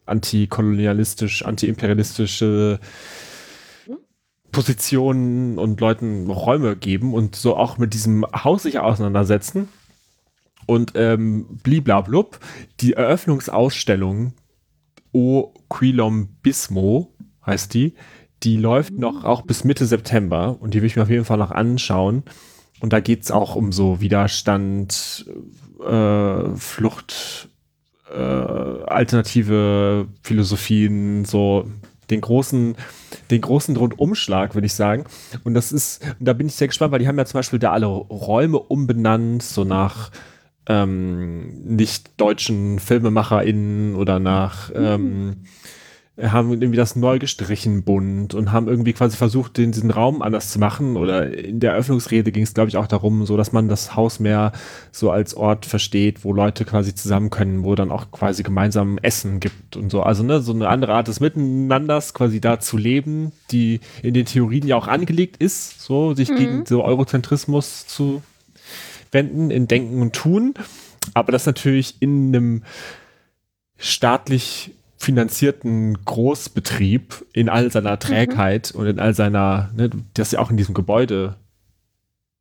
antikolonialistisch, 0.06 1.44
antiimperialistische 1.44 2.80
Positionen 4.50 5.58
und 5.58 5.80
Leuten 5.80 6.30
Räume 6.30 6.74
geben 6.74 7.12
und 7.14 7.36
so 7.36 7.56
auch 7.56 7.78
mit 7.78 7.94
diesem 7.94 8.24
Haus 8.32 8.62
sich 8.62 8.78
auseinandersetzen. 8.78 9.68
Und 10.66 10.92
ähm, 10.96 11.46
bliblablub, 11.62 12.40
die 12.80 12.94
Eröffnungsausstellung 12.94 14.34
O 15.12 15.54
Quilom 15.68 16.28
Bismo 16.42 17.14
heißt 17.44 17.72
die, 17.72 17.94
die 18.42 18.56
läuft 18.56 18.92
noch 18.92 19.24
auch 19.24 19.42
bis 19.42 19.64
Mitte 19.64 19.86
September 19.86 20.56
und 20.60 20.74
die 20.74 20.80
will 20.80 20.86
ich 20.86 20.96
mir 20.96 21.02
auf 21.02 21.10
jeden 21.10 21.24
Fall 21.24 21.38
noch 21.38 21.50
anschauen. 21.50 22.22
Und 22.80 22.92
da 22.92 23.00
geht's 23.00 23.30
auch 23.30 23.56
um 23.56 23.72
so 23.72 24.00
Widerstand, 24.00 25.26
äh, 25.84 26.56
Flucht, 26.56 27.48
äh, 28.12 28.18
alternative 28.18 30.06
Philosophien, 30.22 31.24
so 31.24 31.68
den 32.10 32.20
großen, 32.20 32.76
den 33.30 33.40
großen 33.40 33.76
Rundumschlag, 33.76 34.54
würde 34.54 34.66
ich 34.66 34.74
sagen. 34.74 35.04
Und 35.44 35.54
das 35.54 35.72
ist, 35.72 36.02
und 36.18 36.26
da 36.26 36.32
bin 36.32 36.46
ich 36.46 36.54
sehr 36.54 36.68
gespannt, 36.68 36.92
weil 36.92 37.00
die 37.00 37.08
haben 37.08 37.18
ja 37.18 37.26
zum 37.26 37.38
Beispiel 37.38 37.58
da 37.58 37.72
alle 37.72 37.86
Räume 37.86 38.58
umbenannt, 38.58 39.42
so 39.42 39.64
nach 39.64 40.10
ähm, 40.66 41.64
nicht 41.64 42.20
deutschen 42.20 42.78
FilmemacherInnen 42.78 43.94
oder 43.94 44.18
nach 44.18 44.70
ähm, 44.74 45.44
haben 46.20 46.50
irgendwie 46.50 46.76
das 46.76 46.96
neu 46.96 47.18
gestrichen 47.20 47.84
bunt 47.84 48.34
und 48.34 48.50
haben 48.50 48.66
irgendwie 48.66 48.92
quasi 48.92 49.16
versucht, 49.16 49.56
den, 49.56 49.70
diesen 49.70 49.92
Raum 49.92 50.20
anders 50.20 50.50
zu 50.50 50.58
machen. 50.58 50.96
Oder 50.96 51.32
in 51.32 51.60
der 51.60 51.72
Eröffnungsrede 51.72 52.32
ging 52.32 52.42
es, 52.42 52.54
glaube 52.54 52.68
ich, 52.68 52.76
auch 52.76 52.88
darum, 52.88 53.24
so 53.24 53.36
dass 53.36 53.52
man 53.52 53.68
das 53.68 53.94
Haus 53.94 54.18
mehr 54.18 54.52
so 54.90 55.12
als 55.12 55.34
Ort 55.34 55.64
versteht, 55.64 56.24
wo 56.24 56.32
Leute 56.32 56.64
quasi 56.64 56.92
zusammen 56.94 57.30
können, 57.30 57.62
wo 57.62 57.76
dann 57.76 57.92
auch 57.92 58.10
quasi 58.10 58.42
gemeinsam 58.42 58.98
Essen 58.98 59.38
gibt 59.38 59.76
und 59.76 59.90
so. 59.90 60.02
Also 60.02 60.24
ne, 60.24 60.40
so 60.40 60.52
eine 60.52 60.68
andere 60.68 60.94
Art 60.94 61.06
des 61.06 61.20
Miteinanders 61.20 62.14
quasi 62.14 62.40
da 62.40 62.58
zu 62.58 62.76
leben, 62.76 63.30
die 63.52 63.78
in 64.02 64.14
den 64.14 64.26
Theorien 64.26 64.66
ja 64.66 64.74
auch 64.74 64.88
angelegt 64.88 65.36
ist, 65.36 65.80
so 65.80 66.14
sich 66.14 66.30
Mhm. 66.30 66.36
gegen 66.36 66.66
so 66.66 66.82
Eurozentrismus 66.82 67.86
zu 67.86 68.22
wenden 69.12 69.50
in 69.52 69.68
Denken 69.68 70.02
und 70.02 70.14
Tun. 70.14 70.54
Aber 71.14 71.30
das 71.30 71.46
natürlich 71.46 71.96
in 72.00 72.34
einem 72.34 72.62
staatlich 73.78 74.72
finanzierten 74.98 76.04
Großbetrieb 76.04 77.24
in 77.32 77.48
all 77.48 77.70
seiner 77.70 77.98
Trägheit 77.98 78.72
und 78.72 78.86
in 78.86 78.98
all 78.98 79.14
seiner, 79.14 79.70
ne, 79.74 79.90
das 80.14 80.32
ja 80.32 80.40
auch 80.40 80.50
in 80.50 80.56
diesem 80.56 80.74
Gebäude 80.74 81.36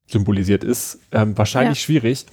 symbolisiert 0.08 0.64
ist, 0.64 1.00
ähm, 1.12 1.38
wahrscheinlich 1.38 1.80
Ja. 1.80 1.86
schwierig. 1.86 2.26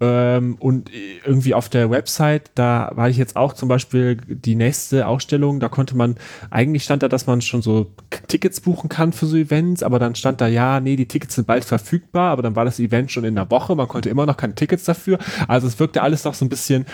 Ähm, 0.00 0.56
und 0.58 0.90
irgendwie 1.24 1.54
auf 1.54 1.68
der 1.68 1.88
Website, 1.90 2.50
da 2.56 2.90
war 2.94 3.08
ich 3.08 3.16
jetzt 3.16 3.36
auch 3.36 3.52
zum 3.52 3.68
Beispiel 3.68 4.16
die 4.16 4.56
nächste 4.56 5.06
Ausstellung, 5.06 5.60
da 5.60 5.68
konnte 5.68 5.96
man, 5.96 6.16
eigentlich 6.50 6.82
stand 6.82 7.02
da, 7.04 7.08
dass 7.08 7.26
man 7.26 7.40
schon 7.40 7.62
so 7.62 7.92
Tickets 8.26 8.60
buchen 8.60 8.88
kann 8.88 9.12
für 9.12 9.26
so 9.26 9.36
Events, 9.36 9.82
aber 9.84 9.98
dann 10.00 10.16
stand 10.16 10.40
da, 10.40 10.48
ja, 10.48 10.80
nee, 10.80 10.96
die 10.96 11.06
Tickets 11.06 11.36
sind 11.36 11.46
bald 11.46 11.64
verfügbar, 11.64 12.32
aber 12.32 12.42
dann 12.42 12.56
war 12.56 12.64
das 12.64 12.80
Event 12.80 13.12
schon 13.12 13.24
in 13.24 13.36
der 13.36 13.50
Woche, 13.50 13.76
man 13.76 13.86
konnte 13.88 14.10
immer 14.10 14.26
noch 14.26 14.36
keine 14.36 14.54
Tickets 14.56 14.84
dafür. 14.84 15.18
Also 15.46 15.68
es 15.68 15.78
wirkte 15.78 16.02
alles 16.02 16.24
noch 16.24 16.34
so 16.34 16.44
ein 16.44 16.48
bisschen 16.48 16.84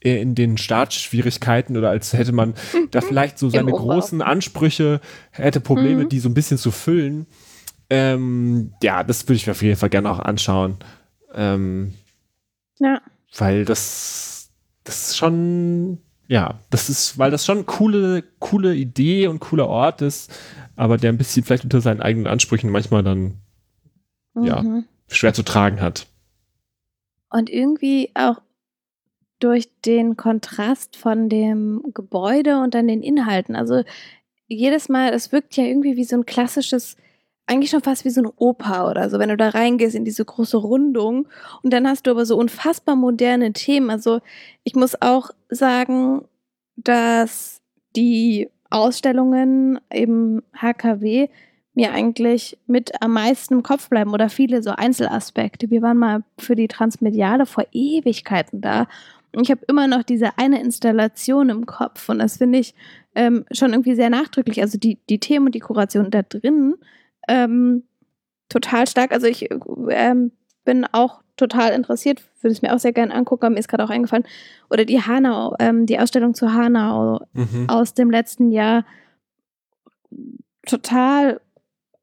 in 0.00 0.34
den 0.34 0.58
Startschwierigkeiten 0.58 1.76
oder 1.76 1.90
als 1.90 2.12
hätte 2.12 2.32
man 2.32 2.54
da 2.92 3.00
vielleicht 3.00 3.38
so 3.38 3.50
seine 3.50 3.72
großen 3.72 4.22
Ansprüche, 4.22 5.00
hätte 5.30 5.60
Probleme, 5.60 6.04
Mhm. 6.04 6.08
die 6.08 6.20
so 6.20 6.28
ein 6.28 6.34
bisschen 6.34 6.58
zu 6.58 6.70
füllen. 6.70 7.26
Ähm, 7.90 8.72
ja, 8.82 9.02
das 9.02 9.24
würde 9.24 9.34
ich 9.36 9.46
mir 9.46 9.52
auf 9.52 9.62
jeden 9.62 9.76
Fall 9.76 9.88
gerne 9.90 10.10
auch 10.10 10.18
anschauen. 10.20 10.76
Ähm, 11.34 11.94
Ja. 12.78 13.00
weil 13.36 13.64
das, 13.64 14.50
das 14.84 15.08
ist 15.08 15.16
schon, 15.16 15.98
ja, 16.28 16.60
das 16.70 16.88
ist, 16.90 17.18
weil 17.18 17.30
das 17.30 17.44
schon 17.44 17.58
eine 17.58 17.64
coole, 17.64 18.22
coole 18.38 18.74
Idee 18.74 19.26
und 19.26 19.40
cooler 19.40 19.68
Ort 19.68 20.02
ist, 20.02 20.30
aber 20.76 20.96
der 20.96 21.10
ein 21.12 21.18
bisschen 21.18 21.44
vielleicht 21.44 21.64
unter 21.64 21.80
seinen 21.80 22.00
eigenen 22.02 22.26
Ansprüchen 22.26 22.70
manchmal 22.70 23.02
dann, 23.02 23.38
Ja. 24.40 24.62
Mhm. 24.62 24.84
schwer 25.08 25.34
zu 25.34 25.42
tragen 25.42 25.80
hat. 25.80 26.06
Und 27.30 27.50
irgendwie 27.50 28.10
auch 28.14 28.40
durch 29.38 29.68
den 29.82 30.16
Kontrast 30.16 30.96
von 30.96 31.28
dem 31.28 31.82
Gebäude 31.94 32.60
und 32.60 32.74
dann 32.74 32.88
den 32.88 33.02
Inhalten. 33.02 33.56
Also 33.56 33.82
jedes 34.46 34.88
Mal, 34.88 35.12
es 35.12 35.32
wirkt 35.32 35.56
ja 35.56 35.64
irgendwie 35.64 35.96
wie 35.96 36.04
so 36.04 36.16
ein 36.16 36.26
klassisches, 36.26 36.96
eigentlich 37.46 37.70
schon 37.70 37.82
fast 37.82 38.04
wie 38.04 38.10
so 38.10 38.20
eine 38.20 38.32
Oper 38.36 38.90
oder 38.90 39.10
so, 39.10 39.18
wenn 39.18 39.28
du 39.28 39.36
da 39.36 39.50
reingehst 39.50 39.94
in 39.94 40.04
diese 40.04 40.24
große 40.24 40.56
Rundung 40.56 41.28
und 41.62 41.72
dann 41.72 41.86
hast 41.86 42.06
du 42.06 42.10
aber 42.10 42.26
so 42.26 42.36
unfassbar 42.36 42.96
moderne 42.96 43.52
Themen. 43.52 43.90
Also 43.90 44.20
ich 44.64 44.74
muss 44.74 45.00
auch 45.00 45.30
sagen, 45.48 46.26
dass 46.76 47.60
die 47.96 48.48
Ausstellungen 48.70 49.80
im 49.90 50.42
HKW 50.54 51.28
mir 51.74 51.92
eigentlich 51.92 52.58
mit 52.66 53.00
am 53.00 53.12
meisten 53.12 53.54
im 53.54 53.62
Kopf 53.62 53.88
bleiben 53.88 54.12
oder 54.12 54.28
viele 54.28 54.62
so 54.62 54.70
Einzelaspekte. 54.70 55.70
Wir 55.70 55.80
waren 55.80 55.96
mal 55.96 56.24
für 56.36 56.56
die 56.56 56.68
Transmediale 56.68 57.46
vor 57.46 57.64
Ewigkeiten 57.72 58.60
da 58.60 58.88
und 59.38 59.44
ich 59.44 59.52
habe 59.52 59.64
immer 59.68 59.86
noch 59.86 60.02
diese 60.02 60.36
eine 60.36 60.60
Installation 60.60 61.48
im 61.48 61.64
Kopf 61.64 62.08
und 62.08 62.18
das 62.18 62.38
finde 62.38 62.58
ich 62.58 62.74
ähm, 63.14 63.44
schon 63.52 63.70
irgendwie 63.70 63.94
sehr 63.94 64.10
nachdrücklich. 64.10 64.60
Also 64.60 64.78
die, 64.78 64.98
die 65.08 65.20
Themen 65.20 65.46
und 65.46 65.54
die 65.54 65.60
Kuration 65.60 66.10
da 66.10 66.22
drin 66.22 66.74
ähm, 67.28 67.84
total 68.48 68.88
stark. 68.88 69.12
Also 69.12 69.28
ich 69.28 69.48
ähm, 69.90 70.32
bin 70.64 70.84
auch 70.90 71.22
total 71.36 71.70
interessiert, 71.70 72.20
würde 72.40 72.50
es 72.50 72.62
mir 72.62 72.74
auch 72.74 72.80
sehr 72.80 72.92
gerne 72.92 73.14
angucken, 73.14 73.44
aber 73.44 73.52
mir 73.52 73.60
ist 73.60 73.68
gerade 73.68 73.84
auch 73.84 73.90
eingefallen. 73.90 74.26
Oder 74.70 74.84
die 74.84 75.00
Hanau, 75.00 75.54
ähm, 75.60 75.86
die 75.86 76.00
Ausstellung 76.00 76.34
zu 76.34 76.52
Hanau 76.52 77.20
mhm. 77.32 77.66
aus 77.68 77.94
dem 77.94 78.10
letzten 78.10 78.50
Jahr. 78.50 78.84
Total 80.66 81.40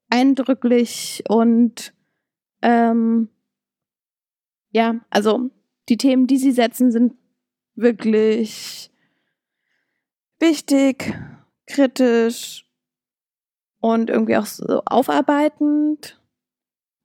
eindrücklich 0.09 1.21
und 1.27 1.93
ähm, 2.61 3.27
ja, 4.71 5.01
also 5.09 5.49
die 5.89 5.97
Themen, 5.97 6.27
die 6.27 6.37
sie 6.37 6.53
setzen, 6.53 6.93
sind 6.93 7.11
wirklich 7.75 8.91
wichtig, 10.39 11.13
kritisch 11.67 12.65
und 13.79 14.09
irgendwie 14.09 14.37
auch 14.37 14.45
so 14.45 14.81
aufarbeitend. 14.85 16.19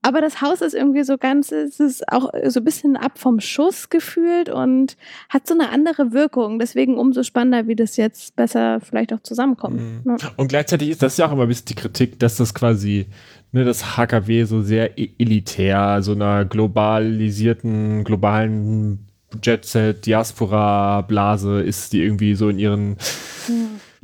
Aber 0.02 0.22
das 0.22 0.40
Haus 0.40 0.62
ist 0.62 0.74
irgendwie 0.74 1.02
so 1.02 1.18
ganz, 1.18 1.52
es 1.52 1.78
ist 1.78 2.10
auch 2.10 2.30
so 2.46 2.60
ein 2.60 2.64
bisschen 2.64 2.96
ab 2.96 3.18
vom 3.18 3.38
Schuss 3.38 3.90
gefühlt 3.90 4.48
und 4.48 4.96
hat 5.28 5.46
so 5.46 5.52
eine 5.52 5.68
andere 5.68 6.12
Wirkung. 6.12 6.58
Deswegen 6.58 6.96
umso 6.96 7.22
spannender, 7.22 7.68
wie 7.68 7.76
das 7.76 7.98
jetzt 7.98 8.34
besser 8.34 8.80
vielleicht 8.80 9.12
auch 9.12 9.20
zusammenkommt. 9.20 9.78
Mhm. 9.78 10.16
Ja. 10.18 10.30
Und 10.38 10.48
gleichzeitig 10.48 10.88
ist 10.88 11.02
das 11.02 11.18
ja 11.18 11.26
auch 11.26 11.32
immer 11.32 11.42
ein 11.42 11.48
bisschen 11.48 11.66
die 11.66 11.74
Kritik, 11.74 12.18
dass 12.18 12.38
das 12.38 12.54
quasi, 12.54 13.08
ne, 13.52 13.64
das 13.66 13.98
HKW 13.98 14.44
so 14.44 14.62
sehr 14.62 14.98
e-, 14.98 15.10
elitär, 15.18 15.98
so 16.00 16.12
einer 16.12 16.46
globalisierten, 16.46 18.02
globalen 18.04 19.09
Jet-Set, 19.42 20.06
Diaspora-Blase 20.06 21.60
ist, 21.60 21.92
die 21.92 22.02
irgendwie 22.02 22.34
so 22.34 22.48
in 22.48 22.58
ihren 22.58 22.96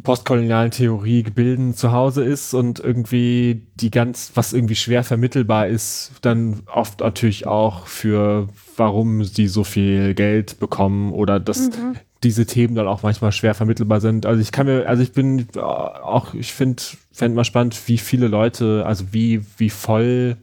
postkolonialen 0.02 0.70
Theorie 0.70 1.22
gebilden 1.22 1.74
zu 1.74 1.90
Hause 1.90 2.22
ist 2.24 2.54
und 2.54 2.78
irgendwie 2.78 3.66
die 3.74 3.90
ganz, 3.90 4.32
was 4.34 4.52
irgendwie 4.52 4.76
schwer 4.76 5.02
vermittelbar 5.02 5.66
ist, 5.66 6.12
dann 6.22 6.62
oft 6.72 7.00
natürlich 7.00 7.46
auch 7.46 7.86
für, 7.86 8.48
warum 8.76 9.24
sie 9.24 9.48
so 9.48 9.64
viel 9.64 10.14
Geld 10.14 10.60
bekommen 10.60 11.12
oder 11.12 11.40
dass 11.40 11.70
mhm. 11.70 11.96
diese 12.22 12.46
Themen 12.46 12.76
dann 12.76 12.86
auch 12.86 13.02
manchmal 13.02 13.32
schwer 13.32 13.54
vermittelbar 13.54 14.00
sind. 14.00 14.26
Also 14.26 14.40
ich 14.40 14.52
kann 14.52 14.66
mir, 14.66 14.86
also 14.86 15.02
ich 15.02 15.12
bin 15.12 15.48
auch, 15.56 16.34
ich 16.34 16.52
finde, 16.52 16.82
fände 17.10 17.34
mal 17.34 17.44
spannend, 17.44 17.76
wie 17.86 17.98
viele 17.98 18.28
Leute, 18.28 18.84
also 18.86 19.06
wie, 19.12 19.44
wie 19.56 19.70
voll 19.70 20.36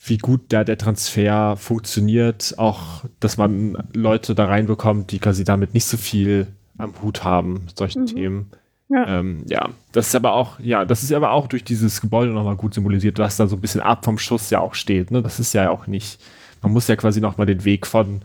wie 0.00 0.18
gut 0.18 0.40
da 0.50 0.64
der 0.64 0.78
Transfer 0.78 1.56
funktioniert, 1.56 2.54
auch, 2.56 3.04
dass 3.20 3.36
man 3.36 3.76
Leute 3.94 4.34
da 4.34 4.46
reinbekommt, 4.46 5.10
die 5.10 5.18
quasi 5.18 5.44
damit 5.44 5.74
nicht 5.74 5.86
so 5.86 5.96
viel 5.96 6.46
am 6.78 6.94
Hut 7.02 7.24
haben, 7.24 7.66
solchen 7.74 8.02
mhm. 8.02 8.06
Themen. 8.06 8.50
Ja. 8.88 9.18
Ähm, 9.18 9.44
ja, 9.46 9.68
das 9.92 10.08
ist 10.08 10.14
aber 10.14 10.32
auch, 10.32 10.58
ja, 10.60 10.84
das 10.84 11.02
ist 11.02 11.12
aber 11.12 11.32
auch 11.32 11.46
durch 11.46 11.62
dieses 11.62 12.00
Gebäude 12.00 12.32
nochmal 12.32 12.56
gut 12.56 12.72
symbolisiert, 12.72 13.18
was 13.18 13.36
da 13.36 13.46
so 13.46 13.56
ein 13.56 13.60
bisschen 13.60 13.82
ab 13.82 14.04
vom 14.04 14.18
Schuss 14.18 14.48
ja 14.50 14.60
auch 14.60 14.74
steht. 14.74 15.10
Ne? 15.10 15.20
Das 15.20 15.40
ist 15.40 15.52
ja 15.52 15.68
auch 15.68 15.86
nicht, 15.86 16.20
man 16.62 16.72
muss 16.72 16.88
ja 16.88 16.96
quasi 16.96 17.20
nochmal 17.20 17.46
den 17.46 17.64
Weg 17.64 17.86
von, 17.86 18.22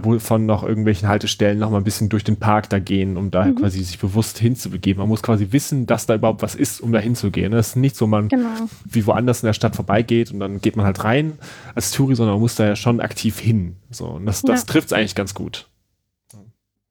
von 0.00 0.46
noch 0.46 0.62
irgendwelchen 0.62 1.08
Haltestellen 1.08 1.58
nochmal 1.58 1.80
ein 1.80 1.84
bisschen 1.84 2.08
durch 2.08 2.24
den 2.24 2.36
Park 2.36 2.68
da 2.70 2.78
gehen, 2.78 3.16
um 3.16 3.30
da 3.30 3.44
mhm. 3.44 3.56
quasi 3.56 3.82
sich 3.82 3.98
bewusst 3.98 4.38
hinzubegeben. 4.38 5.00
Man 5.00 5.08
muss 5.08 5.22
quasi 5.22 5.48
wissen, 5.50 5.86
dass 5.86 6.06
da 6.06 6.14
überhaupt 6.14 6.42
was 6.42 6.54
ist, 6.54 6.80
um 6.80 6.92
da 6.92 6.98
hinzugehen. 6.98 7.52
Das 7.52 7.68
ist 7.68 7.76
nicht 7.76 7.96
so, 7.96 8.06
man 8.06 8.28
genau. 8.28 8.68
wie 8.84 9.06
woanders 9.06 9.42
in 9.42 9.46
der 9.46 9.54
Stadt 9.54 9.76
vorbeigeht 9.76 10.30
und 10.32 10.40
dann 10.40 10.60
geht 10.60 10.76
man 10.76 10.86
halt 10.86 11.04
rein 11.04 11.38
als 11.74 11.90
Touri, 11.90 12.14
sondern 12.14 12.34
man 12.34 12.42
muss 12.42 12.54
da 12.54 12.66
ja 12.66 12.76
schon 12.76 13.00
aktiv 13.00 13.38
hin. 13.38 13.76
So, 13.90 14.06
und 14.06 14.26
das, 14.26 14.42
das 14.42 14.60
ja. 14.60 14.66
trifft 14.66 14.88
es 14.88 14.92
eigentlich 14.92 15.14
ganz 15.14 15.34
gut. 15.34 15.68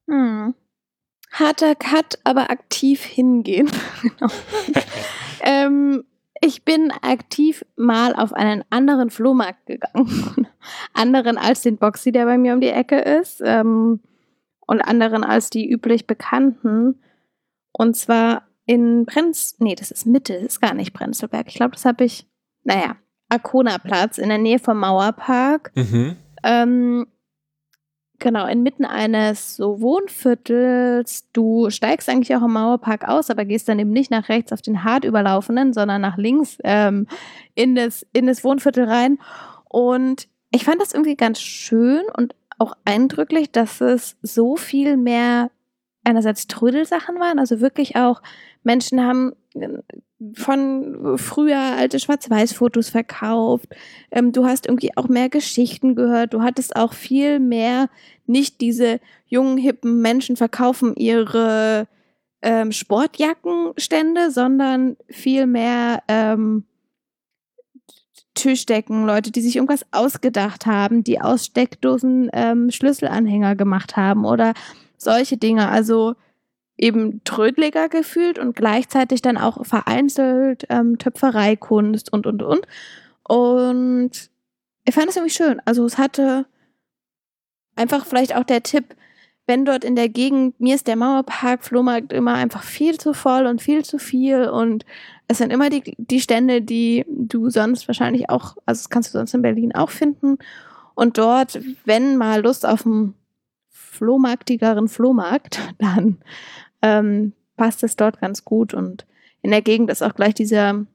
Mhm 0.07 0.53
harter 1.31 1.75
Cut, 1.75 2.19
aber 2.23 2.49
aktiv 2.51 3.03
hingehen. 3.03 3.69
genau. 4.01 4.31
ähm, 5.41 6.03
ich 6.51 6.65
bin 6.65 6.91
aktiv 7.01 7.63
mal 7.77 8.13
auf 8.13 8.33
einen 8.33 8.65
anderen 8.69 9.09
Flohmarkt 9.09 9.65
gegangen. 9.67 10.47
anderen 10.93 11.37
als 11.37 11.61
den 11.61 11.77
Boxy, 11.77 12.11
der 12.11 12.25
bei 12.25 12.37
mir 12.37 12.53
um 12.53 12.59
die 12.59 12.67
Ecke 12.67 12.99
ist. 12.99 13.41
Ähm, 13.43 14.01
und 14.67 14.81
anderen 14.81 15.23
als 15.23 15.49
die 15.49 15.69
üblich 15.69 16.07
bekannten. 16.07 17.01
Und 17.71 17.95
zwar 17.95 18.47
in 18.65 19.05
Brenz, 19.05 19.55
nee, 19.59 19.75
das 19.75 19.91
ist 19.91 20.05
Mitte, 20.05 20.33
das 20.33 20.43
ist 20.43 20.61
gar 20.61 20.73
nicht 20.73 20.93
Prenzlberg. 20.93 21.47
Ich 21.47 21.55
glaube, 21.55 21.71
das 21.71 21.85
habe 21.85 22.03
ich, 22.03 22.27
naja, 22.63 22.97
Arkona-Platz 23.29 24.17
in 24.17 24.27
der 24.27 24.37
Nähe 24.37 24.59
vom 24.59 24.79
Mauerpark. 24.79 25.71
Mhm. 25.75 26.17
Ähm, 26.43 27.07
Genau, 28.21 28.45
inmitten 28.45 28.85
eines 28.85 29.55
so 29.55 29.81
Wohnviertels. 29.81 31.27
Du 31.33 31.71
steigst 31.71 32.07
eigentlich 32.07 32.35
auch 32.35 32.43
im 32.43 32.53
Mauerpark 32.53 33.07
aus, 33.07 33.31
aber 33.31 33.45
gehst 33.45 33.67
dann 33.67 33.79
eben 33.79 33.89
nicht 33.89 34.11
nach 34.11 34.29
rechts 34.29 34.53
auf 34.53 34.61
den 34.61 34.83
hart 34.83 35.05
überlaufenden, 35.05 35.73
sondern 35.73 36.01
nach 36.01 36.17
links 36.17 36.59
ähm, 36.63 37.07
in, 37.55 37.73
das, 37.73 38.05
in 38.13 38.27
das 38.27 38.43
Wohnviertel 38.43 38.83
rein. 38.83 39.17
Und 39.67 40.27
ich 40.51 40.65
fand 40.65 40.79
das 40.79 40.93
irgendwie 40.93 41.15
ganz 41.15 41.41
schön 41.41 42.03
und 42.15 42.35
auch 42.59 42.73
eindrücklich, 42.85 43.51
dass 43.51 43.81
es 43.81 44.17
so 44.21 44.55
viel 44.55 44.97
mehr 44.97 45.49
einerseits 46.03 46.47
Trödelsachen 46.47 47.19
waren, 47.19 47.39
also 47.39 47.61
wirklich 47.61 47.95
auch 47.95 48.21
Menschen 48.63 49.01
haben 49.01 49.33
von 50.35 51.17
früher 51.17 51.59
alte 51.59 51.99
Schwarz-Weiß-Fotos 51.99 52.89
verkauft. 52.89 53.67
Ähm, 54.11 54.31
du 54.31 54.45
hast 54.45 54.67
irgendwie 54.67 54.95
auch 54.95 55.07
mehr 55.07 55.29
Geschichten 55.29 55.95
gehört. 55.95 56.33
Du 56.33 56.41
hattest 56.41 56.75
auch 56.75 56.93
viel 56.93 57.39
mehr, 57.39 57.89
nicht 58.27 58.61
diese 58.61 58.99
jungen, 59.25 59.57
hippen 59.57 60.01
Menschen 60.01 60.37
verkaufen 60.37 60.95
ihre 60.95 61.87
ähm, 62.41 62.71
Sportjackenstände, 62.71 64.31
sondern 64.31 64.95
viel 65.09 65.47
mehr 65.47 66.03
ähm, 66.07 66.65
Tischdecken, 68.33 69.05
Leute, 69.05 69.31
die 69.31 69.41
sich 69.41 69.57
irgendwas 69.57 69.85
ausgedacht 69.91 70.65
haben, 70.65 71.03
die 71.03 71.19
aus 71.19 71.47
Steckdosen 71.47 72.29
ähm, 72.31 72.71
Schlüsselanhänger 72.71 73.55
gemacht 73.55 73.97
haben 73.97 74.25
oder 74.25 74.53
solche 75.03 75.37
Dinge. 75.37 75.69
Also 75.69 76.15
eben 76.77 77.23
trödliger 77.23 77.89
gefühlt 77.89 78.39
und 78.39 78.55
gleichzeitig 78.55 79.21
dann 79.21 79.37
auch 79.37 79.65
vereinzelt 79.65 80.65
ähm, 80.69 80.97
Töpfereikunst 80.97 82.11
und, 82.11 82.25
und, 82.25 82.41
und. 82.41 82.67
Und 83.23 84.11
ich 84.85 84.95
fand 84.95 85.09
es 85.09 85.15
irgendwie 85.15 85.33
schön. 85.33 85.61
Also 85.65 85.85
es 85.85 85.97
hatte 85.97 86.45
einfach 87.75 88.05
vielleicht 88.05 88.35
auch 88.35 88.43
der 88.43 88.63
Tipp, 88.63 88.95
wenn 89.47 89.65
dort 89.65 89.83
in 89.83 89.95
der 89.95 90.09
Gegend, 90.09 90.59
mir 90.59 90.75
ist 90.75 90.87
der 90.87 90.95
Mauerpark, 90.95 91.63
Flohmarkt 91.63 92.13
immer 92.13 92.33
einfach 92.33 92.63
viel 92.63 92.97
zu 92.97 93.13
voll 93.13 93.45
und 93.45 93.61
viel 93.61 93.83
zu 93.83 93.99
viel 93.99 94.47
und 94.47 94.85
es 95.27 95.37
sind 95.37 95.51
immer 95.51 95.69
die, 95.69 95.95
die 95.97 96.19
Stände, 96.19 96.61
die 96.61 97.05
du 97.07 97.49
sonst 97.49 97.87
wahrscheinlich 97.87 98.29
auch, 98.29 98.57
also 98.65 98.81
das 98.81 98.89
kannst 98.89 99.13
du 99.13 99.17
sonst 99.17 99.33
in 99.33 99.41
Berlin 99.41 99.73
auch 99.73 99.89
finden. 99.89 100.37
Und 100.93 101.17
dort, 101.17 101.59
wenn 101.85 102.17
mal 102.17 102.41
Lust 102.41 102.65
auf 102.65 102.85
einen 102.85 103.15
flohmarktigeren 104.01 104.87
Flohmarkt, 104.87 105.59
dann 105.77 106.17
ähm, 106.81 107.33
passt 107.55 107.83
es 107.83 107.95
dort 107.95 108.19
ganz 108.19 108.43
gut. 108.43 108.73
Und 108.73 109.05
in 109.43 109.51
der 109.51 109.61
Gegend 109.61 109.91
ist 109.91 110.01
auch 110.01 110.15
gleich 110.15 110.33
dieser, 110.33 110.87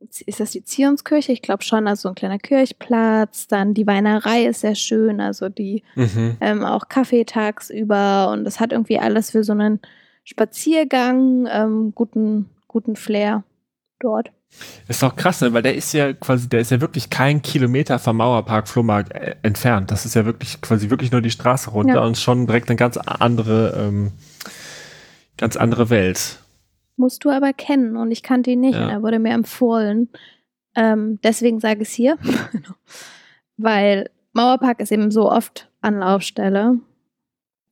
ist 0.00 0.40
das 0.40 0.52
die 0.52 0.64
Zionskirche? 0.64 1.32
Ich 1.32 1.42
glaube 1.42 1.62
schon, 1.62 1.86
also 1.86 2.08
ein 2.08 2.14
kleiner 2.14 2.38
Kirchplatz. 2.38 3.46
Dann 3.46 3.74
die 3.74 3.86
Weinerei 3.86 4.46
ist 4.46 4.62
sehr 4.62 4.74
schön, 4.74 5.20
also 5.20 5.50
die 5.50 5.82
mhm. 5.96 6.38
ähm, 6.40 6.64
auch 6.64 6.88
Kaffee 6.88 7.24
tagsüber. 7.24 8.30
Und 8.32 8.46
es 8.46 8.58
hat 8.58 8.72
irgendwie 8.72 8.98
alles 8.98 9.32
für 9.32 9.44
so 9.44 9.52
einen 9.52 9.80
Spaziergang, 10.24 11.46
ähm, 11.50 11.92
guten, 11.94 12.48
guten 12.68 12.96
Flair 12.96 13.44
dort. 14.00 14.32
Ist 14.86 15.02
auch 15.02 15.16
krass, 15.16 15.40
ne? 15.40 15.52
weil 15.52 15.62
der 15.62 15.74
ist 15.74 15.92
ja 15.92 16.12
quasi, 16.12 16.48
der 16.48 16.60
ist 16.60 16.70
ja 16.70 16.80
wirklich 16.80 17.10
kein 17.10 17.42
Kilometer 17.42 17.98
vom 17.98 18.18
Mauerpark 18.18 18.68
Flohmarkt 18.68 19.12
äh, 19.12 19.36
entfernt. 19.42 19.90
Das 19.90 20.04
ist 20.04 20.14
ja 20.14 20.24
wirklich 20.24 20.60
quasi 20.60 20.90
wirklich 20.90 21.10
nur 21.10 21.22
die 21.22 21.30
Straße 21.30 21.70
runter 21.70 21.94
ja. 21.94 22.04
und 22.04 22.18
schon 22.18 22.46
direkt 22.46 22.68
eine 22.68 22.76
ganz 22.76 22.96
andere 22.96 23.74
ähm, 23.76 24.12
Ganz 25.36 25.56
andere 25.56 25.90
Welt. 25.90 26.38
Musst 26.96 27.24
du 27.24 27.30
aber 27.30 27.52
kennen 27.52 27.96
und 27.96 28.12
ich 28.12 28.22
kannte 28.22 28.52
ihn 28.52 28.60
nicht. 28.60 28.76
Ja. 28.76 28.88
Er 28.88 29.02
wurde 29.02 29.18
mir 29.18 29.32
empfohlen. 29.32 30.08
Ähm, 30.76 31.18
deswegen 31.22 31.60
sage 31.60 31.82
ich 31.82 31.88
es 31.88 31.94
hier. 31.94 32.18
Weil 33.56 34.10
Mauerpark 34.32 34.80
ist 34.80 34.92
eben 34.92 35.10
so 35.10 35.30
oft 35.30 35.68
Anlaufstelle. 35.80 36.78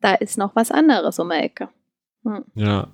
Da 0.01 0.15
ist 0.15 0.39
noch 0.39 0.57
was 0.57 0.73
anderes 0.73 1.19
um 1.21 1.31
die 1.31 1.37
Ecke. 1.37 1.69
Hm. 2.25 2.45
Ja. 2.55 2.89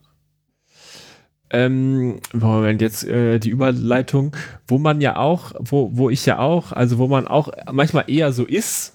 Ähm, 1.51 2.21
Moment, 2.33 2.83
jetzt 2.83 3.05
äh, 3.05 3.39
die 3.39 3.51
Überleitung, 3.51 4.37
wo 4.67 4.79
man 4.79 5.01
ja 5.01 5.17
auch, 5.17 5.53
wo, 5.59 5.91
wo 5.95 6.11
ich 6.11 6.27
ja 6.27 6.39
auch, 6.39 6.73
also 6.73 6.99
wo 6.99 7.09
man 7.09 7.27
auch 7.27 7.51
manchmal 7.73 8.05
eher 8.09 8.33
so 8.33 8.45
ist, 8.45 8.95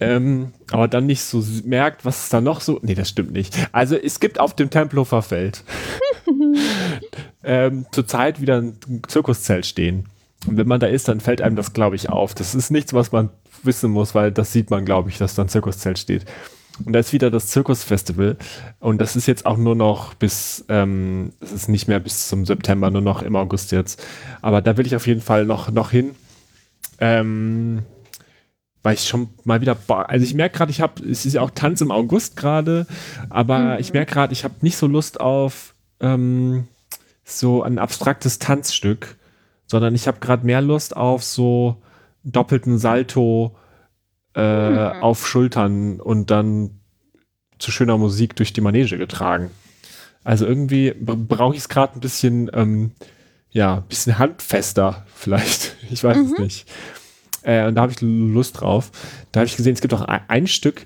ähm, 0.00 0.52
aber 0.70 0.86
dann 0.88 1.06
nicht 1.06 1.22
so 1.22 1.42
merkt, 1.64 2.04
was 2.04 2.24
es 2.24 2.28
da 2.28 2.40
noch 2.40 2.60
so. 2.60 2.78
Nee, 2.82 2.94
das 2.94 3.08
stimmt 3.08 3.32
nicht. 3.32 3.56
Also 3.72 3.96
es 3.96 4.20
gibt 4.20 4.38
auf 4.38 4.54
dem 4.54 4.70
Tempelhofer 4.70 5.22
Feld 5.22 5.64
ähm, 7.42 7.86
zurzeit 7.90 8.40
wieder 8.40 8.60
ein 8.60 8.78
Zirkuszelt 9.08 9.66
stehen. 9.66 10.04
Und 10.46 10.56
wenn 10.56 10.68
man 10.68 10.78
da 10.78 10.86
ist, 10.86 11.08
dann 11.08 11.20
fällt 11.20 11.42
einem 11.42 11.56
das, 11.56 11.72
glaube 11.72 11.96
ich, 11.96 12.10
auf. 12.10 12.34
Das 12.34 12.54
ist 12.54 12.70
nichts, 12.70 12.94
was 12.94 13.10
man 13.10 13.30
wissen 13.64 13.90
muss, 13.90 14.14
weil 14.14 14.30
das 14.30 14.52
sieht 14.52 14.70
man, 14.70 14.84
glaube 14.84 15.10
ich, 15.10 15.18
dass 15.18 15.34
da 15.34 15.42
ein 15.42 15.48
Zirkuszelt 15.48 15.98
steht. 15.98 16.24
Und 16.84 16.92
da 16.92 16.98
ist 17.00 17.12
wieder 17.12 17.30
das 17.30 17.48
Zirkusfestival. 17.48 18.36
Und 18.78 19.00
das 19.00 19.16
ist 19.16 19.26
jetzt 19.26 19.46
auch 19.46 19.56
nur 19.56 19.74
noch 19.74 20.14
bis, 20.14 20.64
ähm, 20.68 21.32
es 21.40 21.52
ist 21.52 21.68
nicht 21.68 21.88
mehr 21.88 22.00
bis 22.00 22.28
zum 22.28 22.46
September, 22.46 22.90
nur 22.90 23.02
noch 23.02 23.22
im 23.22 23.36
August 23.36 23.72
jetzt. 23.72 24.02
Aber 24.42 24.62
da 24.62 24.76
will 24.76 24.86
ich 24.86 24.96
auf 24.96 25.06
jeden 25.06 25.20
Fall 25.20 25.44
noch, 25.44 25.70
noch 25.70 25.90
hin. 25.90 26.14
Ähm, 27.00 27.82
weil 28.82 28.94
ich 28.94 29.08
schon 29.08 29.28
mal 29.44 29.60
wieder, 29.60 29.76
also 29.88 30.24
ich 30.24 30.34
merke 30.34 30.56
gerade, 30.56 30.70
ich 30.70 30.80
habe, 30.80 31.04
es 31.04 31.26
ist 31.26 31.34
ja 31.34 31.42
auch 31.42 31.50
Tanz 31.50 31.80
im 31.80 31.90
August 31.90 32.36
gerade, 32.36 32.86
aber 33.28 33.58
mhm. 33.58 33.80
ich 33.80 33.92
merke 33.92 34.12
gerade, 34.12 34.32
ich 34.32 34.44
habe 34.44 34.54
nicht 34.60 34.76
so 34.76 34.86
Lust 34.86 35.20
auf 35.20 35.74
ähm, 36.00 36.68
so 37.24 37.62
ein 37.62 37.78
abstraktes 37.78 38.38
Tanzstück, 38.38 39.16
sondern 39.66 39.94
ich 39.94 40.06
habe 40.06 40.20
gerade 40.20 40.46
mehr 40.46 40.62
Lust 40.62 40.96
auf 40.96 41.22
so 41.22 41.82
doppelten 42.24 42.78
Salto 42.78 43.56
äh, 44.38 44.70
mhm. 44.70 45.02
auf 45.02 45.26
Schultern 45.26 46.00
und 46.00 46.30
dann 46.30 46.78
zu 47.58 47.72
schöner 47.72 47.98
Musik 47.98 48.36
durch 48.36 48.52
die 48.52 48.60
Manege 48.60 48.96
getragen. 48.96 49.50
Also 50.22 50.46
irgendwie 50.46 50.94
brauche 50.96 51.54
ich 51.54 51.60
es 51.60 51.68
gerade 51.68 51.94
ein 51.94 52.00
bisschen, 52.00 52.50
ähm, 52.54 52.92
ja, 53.50 53.78
ein 53.78 53.88
bisschen 53.88 54.18
handfester 54.18 55.04
vielleicht. 55.14 55.76
Ich 55.90 56.04
weiß 56.04 56.18
mhm. 56.18 56.32
es 56.34 56.38
nicht. 56.38 56.72
Äh, 57.42 57.66
und 57.66 57.74
da 57.74 57.82
habe 57.82 57.92
ich 57.92 58.00
Lust 58.00 58.60
drauf. 58.60 58.90
Da 59.32 59.40
habe 59.40 59.46
ich 59.46 59.56
gesehen, 59.56 59.72
es 59.72 59.80
gibt 59.80 59.94
auch 59.94 60.02
ein, 60.02 60.20
ein, 60.28 60.46
Stück, 60.46 60.84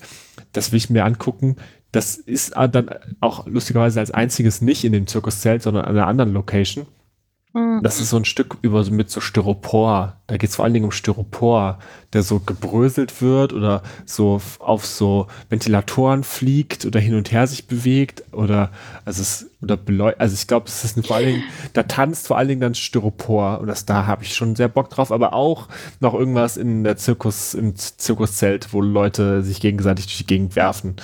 das 0.53 0.71
will 0.71 0.77
ich 0.77 0.91
mir 0.91 1.05
angucken. 1.05 1.57
Das 1.91 2.17
ist 2.17 2.55
dann 2.55 2.88
auch 3.21 3.47
lustigerweise 3.47 4.01
als 4.01 4.12
einziges 4.12 4.62
nicht 4.62 4.85
in 4.85 4.93
dem 4.93 5.07
Zirkuszelt, 5.07 5.62
sondern 5.62 5.85
an 5.85 5.97
einer 5.97 6.07
anderen 6.07 6.33
Location. 6.33 6.87
Mhm. 7.55 7.83
Das 7.83 8.01
ist 8.01 8.11
so 8.11 8.17
ein 8.17 8.25
Stück 8.25 8.57
über 8.62 8.85
mit 8.91 9.11
so 9.11 9.21
Styropor. 9.21 10.17
Da 10.27 10.37
geht 10.37 10.51
es 10.51 10.57
vor 10.57 10.65
allen 10.65 10.73
Dingen 10.73 10.87
um 10.87 10.91
Styropor, 10.91 11.79
der 12.12 12.23
so 12.23 12.41
gebröselt 12.41 13.21
wird 13.21 13.53
oder 13.53 13.83
so 14.07 14.41
auf 14.59 14.87
so 14.87 15.27
Ventilatoren 15.51 16.25
fliegt 16.25 16.87
oder 16.87 16.99
hin 16.99 17.15
und 17.15 17.31
her 17.31 17.47
sich 17.47 17.67
bewegt 17.67 18.23
oder 18.33 18.71
also 19.05 19.23
es 19.23 19.51
oder 19.61 19.79
also 20.19 20.35
ich 20.35 20.47
glaube, 20.47 20.67
es 20.67 20.85
ist 20.85 21.07
vor 21.07 21.17
allen 21.17 21.27
Dingen, 21.27 21.45
da 21.75 21.83
tanzt 21.83 22.27
vor 22.27 22.38
allen 22.38 22.49
Dingen 22.49 22.61
dann 22.61 22.75
Styropor 22.75 23.61
und 23.61 23.67
das 23.67 23.85
da 23.85 24.07
habe 24.07 24.25
ich 24.25 24.35
schon 24.35 24.57
sehr 24.57 24.69
Bock 24.69 24.88
drauf, 24.91 25.12
aber 25.12 25.35
auch 25.35 25.69
noch 26.01 26.15
irgendwas 26.15 26.57
in 26.57 26.85
der 26.85 26.97
Zirkus 26.97 27.55
im 27.55 27.77
Zirkuszelt, 27.77 28.73
wo 28.73 28.81
Leute 28.81 29.43
sich 29.43 29.61
gegenseitig 29.61 30.07
durch 30.07 30.19
die 30.19 30.27
Gegend 30.27 30.57
werfen. 30.57 30.97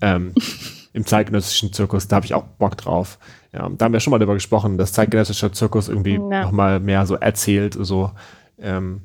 Ähm, 0.00 0.32
Im 0.94 1.06
zeitgenössischen 1.06 1.72
Zirkus, 1.72 2.06
da 2.08 2.16
habe 2.16 2.26
ich 2.26 2.34
auch 2.34 2.44
Bock 2.44 2.76
drauf. 2.76 3.18
Ja, 3.52 3.68
da 3.68 3.84
haben 3.84 3.92
wir 3.92 4.00
schon 4.00 4.10
mal 4.10 4.18
darüber 4.18 4.34
gesprochen, 4.34 4.76
dass 4.78 4.92
zeitgenössischer 4.92 5.52
Zirkus 5.52 5.88
irgendwie 5.88 6.14
ja. 6.14 6.42
nochmal 6.42 6.80
mehr 6.80 7.06
so 7.06 7.14
erzählt, 7.14 7.76
so. 7.78 8.10
Ähm, 8.58 9.02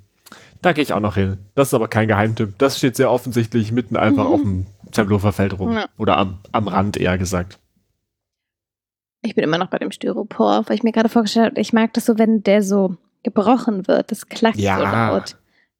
da 0.61 0.73
gehe 0.73 0.83
ich 0.83 0.93
auch 0.93 0.99
noch 0.99 1.15
hin. 1.15 1.37
Das 1.55 1.69
ist 1.69 1.73
aber 1.73 1.87
kein 1.87 2.07
Geheimtipp. 2.07 2.57
Das 2.57 2.77
steht 2.77 2.95
sehr 2.95 3.11
offensichtlich 3.11 3.71
mitten 3.71 3.95
einfach 3.95 4.25
mhm. 4.25 4.33
auf 4.33 4.41
dem 4.41 4.65
Tempelhofer 4.91 5.31
Feld 5.31 5.57
rum. 5.59 5.73
Ja. 5.73 5.85
Oder 5.97 6.17
am, 6.17 6.39
am 6.51 6.67
Rand 6.67 6.97
eher 6.97 7.17
gesagt. 7.17 7.59
Ich 9.21 9.35
bin 9.35 9.43
immer 9.43 9.57
noch 9.57 9.69
bei 9.69 9.77
dem 9.77 9.91
Styropor, 9.91 10.63
weil 10.67 10.75
ich 10.75 10.83
mir 10.83 10.91
gerade 10.91 11.09
vorgestellt 11.09 11.51
habe, 11.51 11.61
ich 11.61 11.73
mag 11.73 11.93
das 11.93 12.05
so, 12.05 12.17
wenn 12.17 12.43
der 12.43 12.63
so 12.63 12.97
gebrochen 13.23 13.87
wird. 13.87 14.11
Das 14.11 14.27
klackt 14.27 14.57
ja. 14.57 14.77
so 14.77 14.83
laut. 14.83 15.37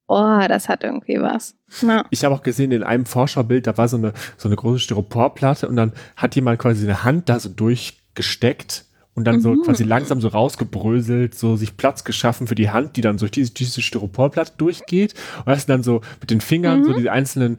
Oh, 0.07 0.39
das 0.47 0.69
hat 0.69 0.83
irgendwie 0.83 1.19
was. 1.19 1.55
Ja. 1.81 2.05
Ich 2.11 2.23
habe 2.23 2.33
auch 2.33 2.43
gesehen, 2.43 2.71
in 2.71 2.83
einem 2.83 3.05
Vorschaubild, 3.05 3.67
da 3.67 3.77
war 3.77 3.89
so 3.89 3.97
eine, 3.97 4.13
so 4.37 4.47
eine 4.47 4.55
große 4.55 4.79
Styroporplatte 4.79 5.67
und 5.67 5.75
dann 5.75 5.91
hat 6.15 6.35
jemand 6.35 6.59
quasi 6.59 6.85
eine 6.85 7.03
Hand 7.03 7.27
da 7.27 7.39
so 7.39 7.49
durch 7.49 7.99
gesteckt 8.15 8.85
und 9.15 9.25
dann 9.25 9.37
mhm. 9.37 9.41
so 9.41 9.55
quasi 9.63 9.83
langsam 9.83 10.21
so 10.21 10.27
rausgebröselt, 10.27 11.33
so 11.35 11.55
sich 11.55 11.75
Platz 11.75 12.03
geschaffen 12.03 12.47
für 12.47 12.55
die 12.55 12.69
Hand, 12.69 12.95
die 12.97 13.01
dann 13.01 13.17
durch 13.17 13.31
diese, 13.31 13.51
diese 13.51 13.81
Styroporplatte 13.81 14.53
durchgeht. 14.57 15.15
Und 15.39 15.47
hast 15.47 15.67
dann 15.67 15.81
so 15.81 16.01
mit 16.21 16.29
den 16.29 16.39
Fingern 16.39 16.81
mhm. 16.81 16.85
so 16.85 16.93
die 16.93 17.09
einzelnen 17.09 17.57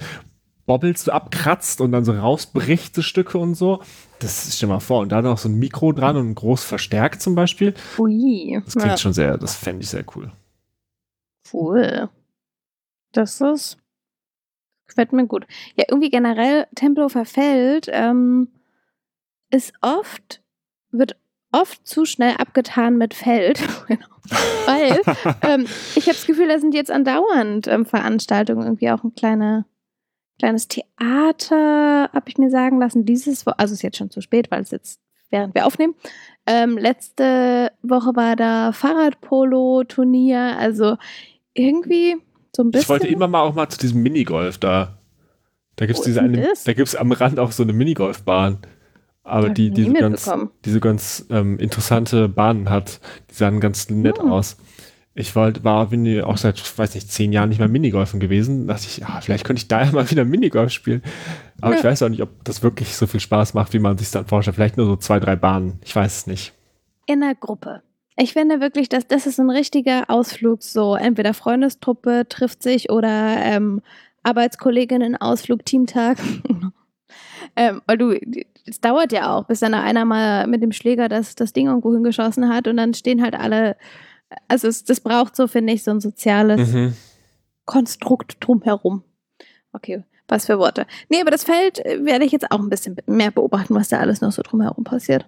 Bobbles 0.67 1.05
so 1.05 1.13
abkratzt 1.13 1.81
und 1.81 1.91
dann 1.91 2.05
so 2.05 2.13
rausbricht, 2.13 2.95
so 2.95 3.03
Stücke 3.03 3.39
und 3.39 3.57
so. 3.57 3.83
Das 4.21 4.57
stell 4.57 4.69
mal 4.69 4.79
vor. 4.79 5.01
Und 5.01 5.11
da 5.11 5.21
noch 5.21 5.39
so 5.39 5.49
ein 5.49 5.59
Mikro 5.59 5.93
dran 5.93 6.17
und 6.17 6.35
groß 6.37 6.63
verstärkt 6.63 7.21
zum 7.21 7.35
Beispiel. 7.35 7.75
Ui. 7.99 8.61
Das 8.65 8.75
klingt 8.75 8.91
ja. 8.91 8.97
schon 8.97 9.13
sehr, 9.13 9.37
das 9.37 9.57
fände 9.57 9.83
ich 9.83 9.89
sehr 9.89 10.05
cool. 10.15 10.31
Cool. 11.53 12.09
Das 13.13 13.41
ist, 13.41 13.79
gefällt 14.87 15.13
mir 15.13 15.27
gut. 15.27 15.47
Ja, 15.77 15.85
irgendwie 15.89 16.11
generell 16.11 16.67
Tempelhofer 16.75 17.25
Feld 17.25 17.89
ähm, 17.91 18.49
ist 19.51 19.73
oft, 19.81 20.43
wird 20.91 21.17
oft 21.53 21.87
zu 21.87 22.05
schnell 22.05 22.35
abgetan 22.39 22.97
mit 22.97 23.15
Feld. 23.15 23.61
Genau. 23.89 24.05
Weil 24.67 25.01
ähm, 25.49 25.67
ich 25.95 26.05
habe 26.05 26.13
das 26.13 26.27
Gefühl, 26.27 26.49
da 26.49 26.59
sind 26.59 26.75
jetzt 26.75 26.91
andauernd 26.91 27.67
ähm, 27.69 27.87
Veranstaltungen, 27.87 28.65
irgendwie 28.65 28.91
auch 28.91 29.03
ein 29.03 29.15
kleine, 29.15 29.65
kleines 30.39 30.69
Theater, 30.69 32.11
habe 32.13 32.29
ich 32.29 32.37
mir 32.37 32.51
sagen 32.51 32.79
lassen. 32.79 33.07
Dieses, 33.07 33.47
Wo 33.47 33.53
also 33.53 33.73
ist 33.73 33.81
jetzt 33.81 33.97
schon 33.97 34.11
zu 34.11 34.21
spät, 34.21 34.51
weil 34.51 34.61
es 34.61 34.71
jetzt, 34.71 35.01
während 35.31 35.55
wir 35.55 35.65
aufnehmen. 35.65 35.95
Ähm, 36.47 36.77
letzte 36.77 37.73
Woche 37.81 38.15
war 38.15 38.37
da 38.37 38.73
Fahrradpolo-Turnier, 38.73 40.59
also 40.59 40.99
irgendwie 41.55 42.17
so 42.59 42.65
ein 42.65 42.71
bisschen. 42.71 42.83
Ich 42.83 42.89
wollte 42.91 43.09
immer 43.09 43.29
mal 43.29 43.41
auch 43.41 43.55
mal 43.55 43.71
zu 43.71 43.79
diesem 43.79 44.03
Minigolf 44.03 44.59
da. 44.59 44.99
Da 45.77 45.87
gibt 45.87 45.99
es 45.99 46.05
diese 46.05 46.21
eine, 46.21 46.53
da 46.65 46.73
gibt 46.75 46.89
es 46.89 46.97
am 46.97 47.13
Rand 47.13 47.39
auch 47.39 47.53
so 47.53 47.63
eine 47.63 47.73
Minigolfbahn 47.73 48.59
aber 49.29 49.51
die, 49.51 49.71
die, 49.71 49.85
so 49.85 49.93
ganz, 49.93 50.31
die 50.65 50.71
so 50.71 50.81
ganz 50.81 51.27
ähm, 51.31 51.59
interessante 51.59 52.29
Bahnen 52.29 52.71
hat. 52.71 53.01
Die 53.31 53.35
sahen 53.35 53.61
ganz 53.61 53.91
nett 53.91 54.19
hm. 54.19 54.31
aus. 54.31 54.57
Ich 55.15 55.35
wollte, 55.35 55.65
war 55.65 55.87
bin 55.87 56.23
auch 56.23 56.37
seit, 56.37 56.79
weiß 56.79 56.95
nicht, 56.95 57.11
zehn 57.11 57.33
Jahren 57.33 57.49
nicht 57.49 57.59
mehr 57.59 57.69
Minigolfen 57.69 58.21
gewesen. 58.21 58.67
Da 58.67 58.75
dachte 58.75 58.87
ich, 58.87 58.99
ja, 58.99 59.21
vielleicht 59.21 59.45
könnte 59.45 59.61
ich 59.61 59.69
da 59.69 59.83
ja 59.85 59.93
mal 59.93 60.11
wieder 60.11 60.25
Minigolf 60.25 60.73
spielen. 60.73 61.03
Aber 61.61 61.73
ja. 61.73 61.79
ich 61.79 61.85
weiß 61.85 62.03
auch 62.03 62.09
nicht, 62.09 62.23
ob 62.23 62.45
das 62.45 62.63
wirklich 62.63 62.97
so 62.97 63.07
viel 63.07 63.21
Spaß 63.21 63.55
macht, 63.55 63.73
wie 63.73 63.81
man 63.81 63.99
sich 63.99 64.11
dann 64.11 64.27
vorstellt. 64.27 64.55
Vielleicht 64.55 64.77
nur 64.77 64.87
so 64.87 64.97
zwei, 64.97 65.21
drei 65.21 65.37
Bahnen. 65.37 65.79
Ich 65.85 65.95
weiß 65.95 66.19
es 66.19 66.27
nicht. 66.27 66.53
In 67.07 67.21
der 67.21 67.35
Gruppe. 67.35 67.83
Ich 68.21 68.33
finde 68.33 68.61
wirklich, 68.61 68.89
dass 68.89 69.07
das 69.07 69.27
ist 69.27 69.39
ein 69.39 69.51
richtiger 69.51 70.11
Ausflug. 70.11 70.63
So 70.63 70.97
entweder 70.97 71.35
Freundestruppe 71.35 72.27
trifft 72.29 72.63
sich 72.63 72.91
oder 72.91 73.37
ähm, 73.39 73.81
Arbeitskolleginnen 74.25 75.17
Ausflug 75.17 75.65
Teamtag. 75.65 76.19
ähm, 77.57 77.81
weil 77.87 77.97
du 77.97 78.19
es 78.69 78.81
dauert 78.81 79.13
ja 79.13 79.35
auch, 79.35 79.45
bis 79.45 79.61
dann 79.61 79.73
einer 79.73 80.05
mal 80.05 80.47
mit 80.47 80.63
dem 80.63 80.73
Schläger 80.73 81.09
das, 81.09 81.35
das 81.35 81.53
Ding 81.53 81.69
irgendwo 81.69 81.93
hingeschossen 81.95 82.49
hat 82.49 82.69
und 82.69 82.77
dann 82.77 82.93
stehen 82.93 83.23
halt 83.23 83.35
alle, 83.35 83.77
also 84.47 84.69
es, 84.69 84.85
das 84.85 85.01
braucht 85.01 85.37
so, 85.37 85.47
finde 85.47 85.73
ich, 85.73 85.83
so 85.83 85.91
ein 85.91 86.01
soziales 86.01 86.73
mhm. 86.73 86.95
Konstrukt 87.65 88.37
drumherum. 88.41 89.05
Okay, 89.73 90.03
was 90.27 90.47
für 90.47 90.59
Worte. 90.59 90.87
Nee, 91.09 91.21
aber 91.21 91.31
das 91.31 91.45
Feld 91.45 91.85
äh, 91.85 92.05
werde 92.05 92.25
ich 92.25 92.33
jetzt 92.33 92.51
auch 92.51 92.59
ein 92.59 92.69
bisschen 92.69 92.97
mehr 93.07 93.31
beobachten, 93.31 93.75
was 93.75 93.89
da 93.89 94.01
alles 94.01 94.21
noch 94.21 94.33
so 94.33 94.43
drumherum 94.43 94.85
passiert. 94.85 95.27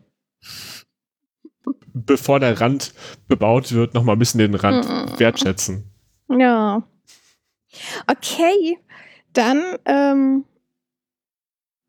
Bevor 1.93 2.41
der 2.41 2.61
Rand 2.61 2.95
bebaut 3.29 3.73
wird, 3.73 3.95
noch 3.95 4.05
mal 4.05 4.13
ein 4.13 4.19
bisschen 4.19 4.39
den 4.39 4.55
Rand 4.55 4.89
mhm. 4.89 5.19
wertschätzen. 5.19 5.85
Ja. 6.29 6.83
Okay, 8.07 8.79
dann 9.33 9.63
ähm, 9.85 10.45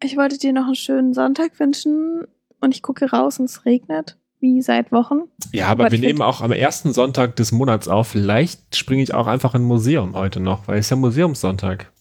ich 0.03 0.17
wollte 0.17 0.37
dir 0.37 0.51
noch 0.51 0.65
einen 0.65 0.75
schönen 0.75 1.13
Sonntag 1.13 1.59
wünschen 1.59 2.25
und 2.59 2.75
ich 2.75 2.81
gucke 2.81 3.09
raus 3.09 3.39
und 3.39 3.45
es 3.45 3.65
regnet, 3.65 4.17
wie 4.39 4.61
seit 4.61 4.91
Wochen. 4.91 5.21
Ja, 5.51 5.67
aber, 5.67 5.85
aber 5.85 5.91
wir 5.91 5.99
nehmen 5.99 6.21
auch 6.21 6.41
am 6.41 6.51
ersten 6.51 6.91
Sonntag 6.91 7.35
des 7.35 7.51
Monats 7.51 7.87
auf. 7.87 8.07
Vielleicht 8.07 8.75
springe 8.75 9.03
ich 9.03 9.13
auch 9.13 9.27
einfach 9.27 9.53
in 9.53 9.61
ein 9.61 9.65
Museum 9.65 10.15
heute 10.15 10.39
noch, 10.39 10.67
weil 10.67 10.79
es 10.79 10.89
ja 10.89 10.95
Museumssonntag. 10.95 11.91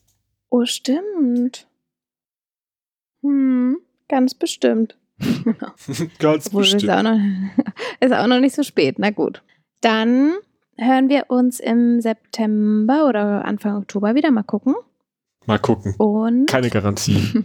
Oh, 0.48 0.64
stimmt. 0.64 1.66
Hm, 3.22 3.78
ganz 4.08 4.34
bestimmt. 4.34 4.96
ganz 6.18 6.46
Obwohl, 6.48 6.62
bestimmt. 6.62 6.84
Ist 6.84 6.90
auch, 6.90 7.02
noch, 7.02 7.18
ist 8.00 8.12
auch 8.12 8.26
noch 8.26 8.40
nicht 8.40 8.54
so 8.54 8.62
spät. 8.62 8.98
Na 8.98 9.10
gut. 9.10 9.42
Dann 9.80 10.32
hören 10.76 11.08
wir 11.08 11.26
uns 11.28 11.60
im 11.60 12.00
September 12.00 13.06
oder 13.06 13.44
Anfang 13.44 13.76
Oktober 13.76 14.14
wieder. 14.14 14.30
Mal 14.30 14.42
gucken. 14.42 14.74
Mal 15.46 15.58
gucken. 15.58 15.94
Und 15.98 16.46
Keine 16.46 16.70
Garantie. 16.70 17.44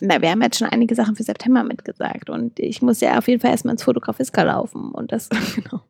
Na, 0.00 0.20
wir 0.20 0.30
haben 0.30 0.42
jetzt 0.42 0.58
schon 0.58 0.68
einige 0.68 0.94
Sachen 0.94 1.16
für 1.16 1.22
September 1.22 1.64
mitgesagt 1.64 2.28
und 2.28 2.58
ich 2.60 2.82
muss 2.82 3.00
ja 3.00 3.16
auf 3.16 3.28
jeden 3.28 3.40
Fall 3.40 3.50
erstmal 3.50 3.72
ins 3.72 3.82
Fotografiska 3.82 4.42
laufen 4.42 4.90
und 4.92 5.10
das, 5.10 5.30
genau. 5.54 5.80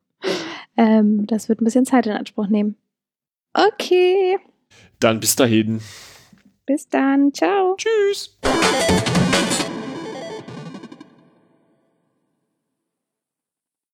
Ähm, 0.76 1.26
das 1.26 1.48
wird 1.48 1.60
ein 1.60 1.64
bisschen 1.64 1.84
Zeit 1.84 2.06
in 2.06 2.12
Anspruch 2.12 2.48
nehmen. 2.48 2.76
Okay. 3.52 4.38
Dann 5.00 5.20
bis 5.20 5.36
dahin. 5.36 5.80
Bis 6.66 6.88
dann. 6.88 7.32
Ciao. 7.32 7.76
Tschüss. 7.76 8.38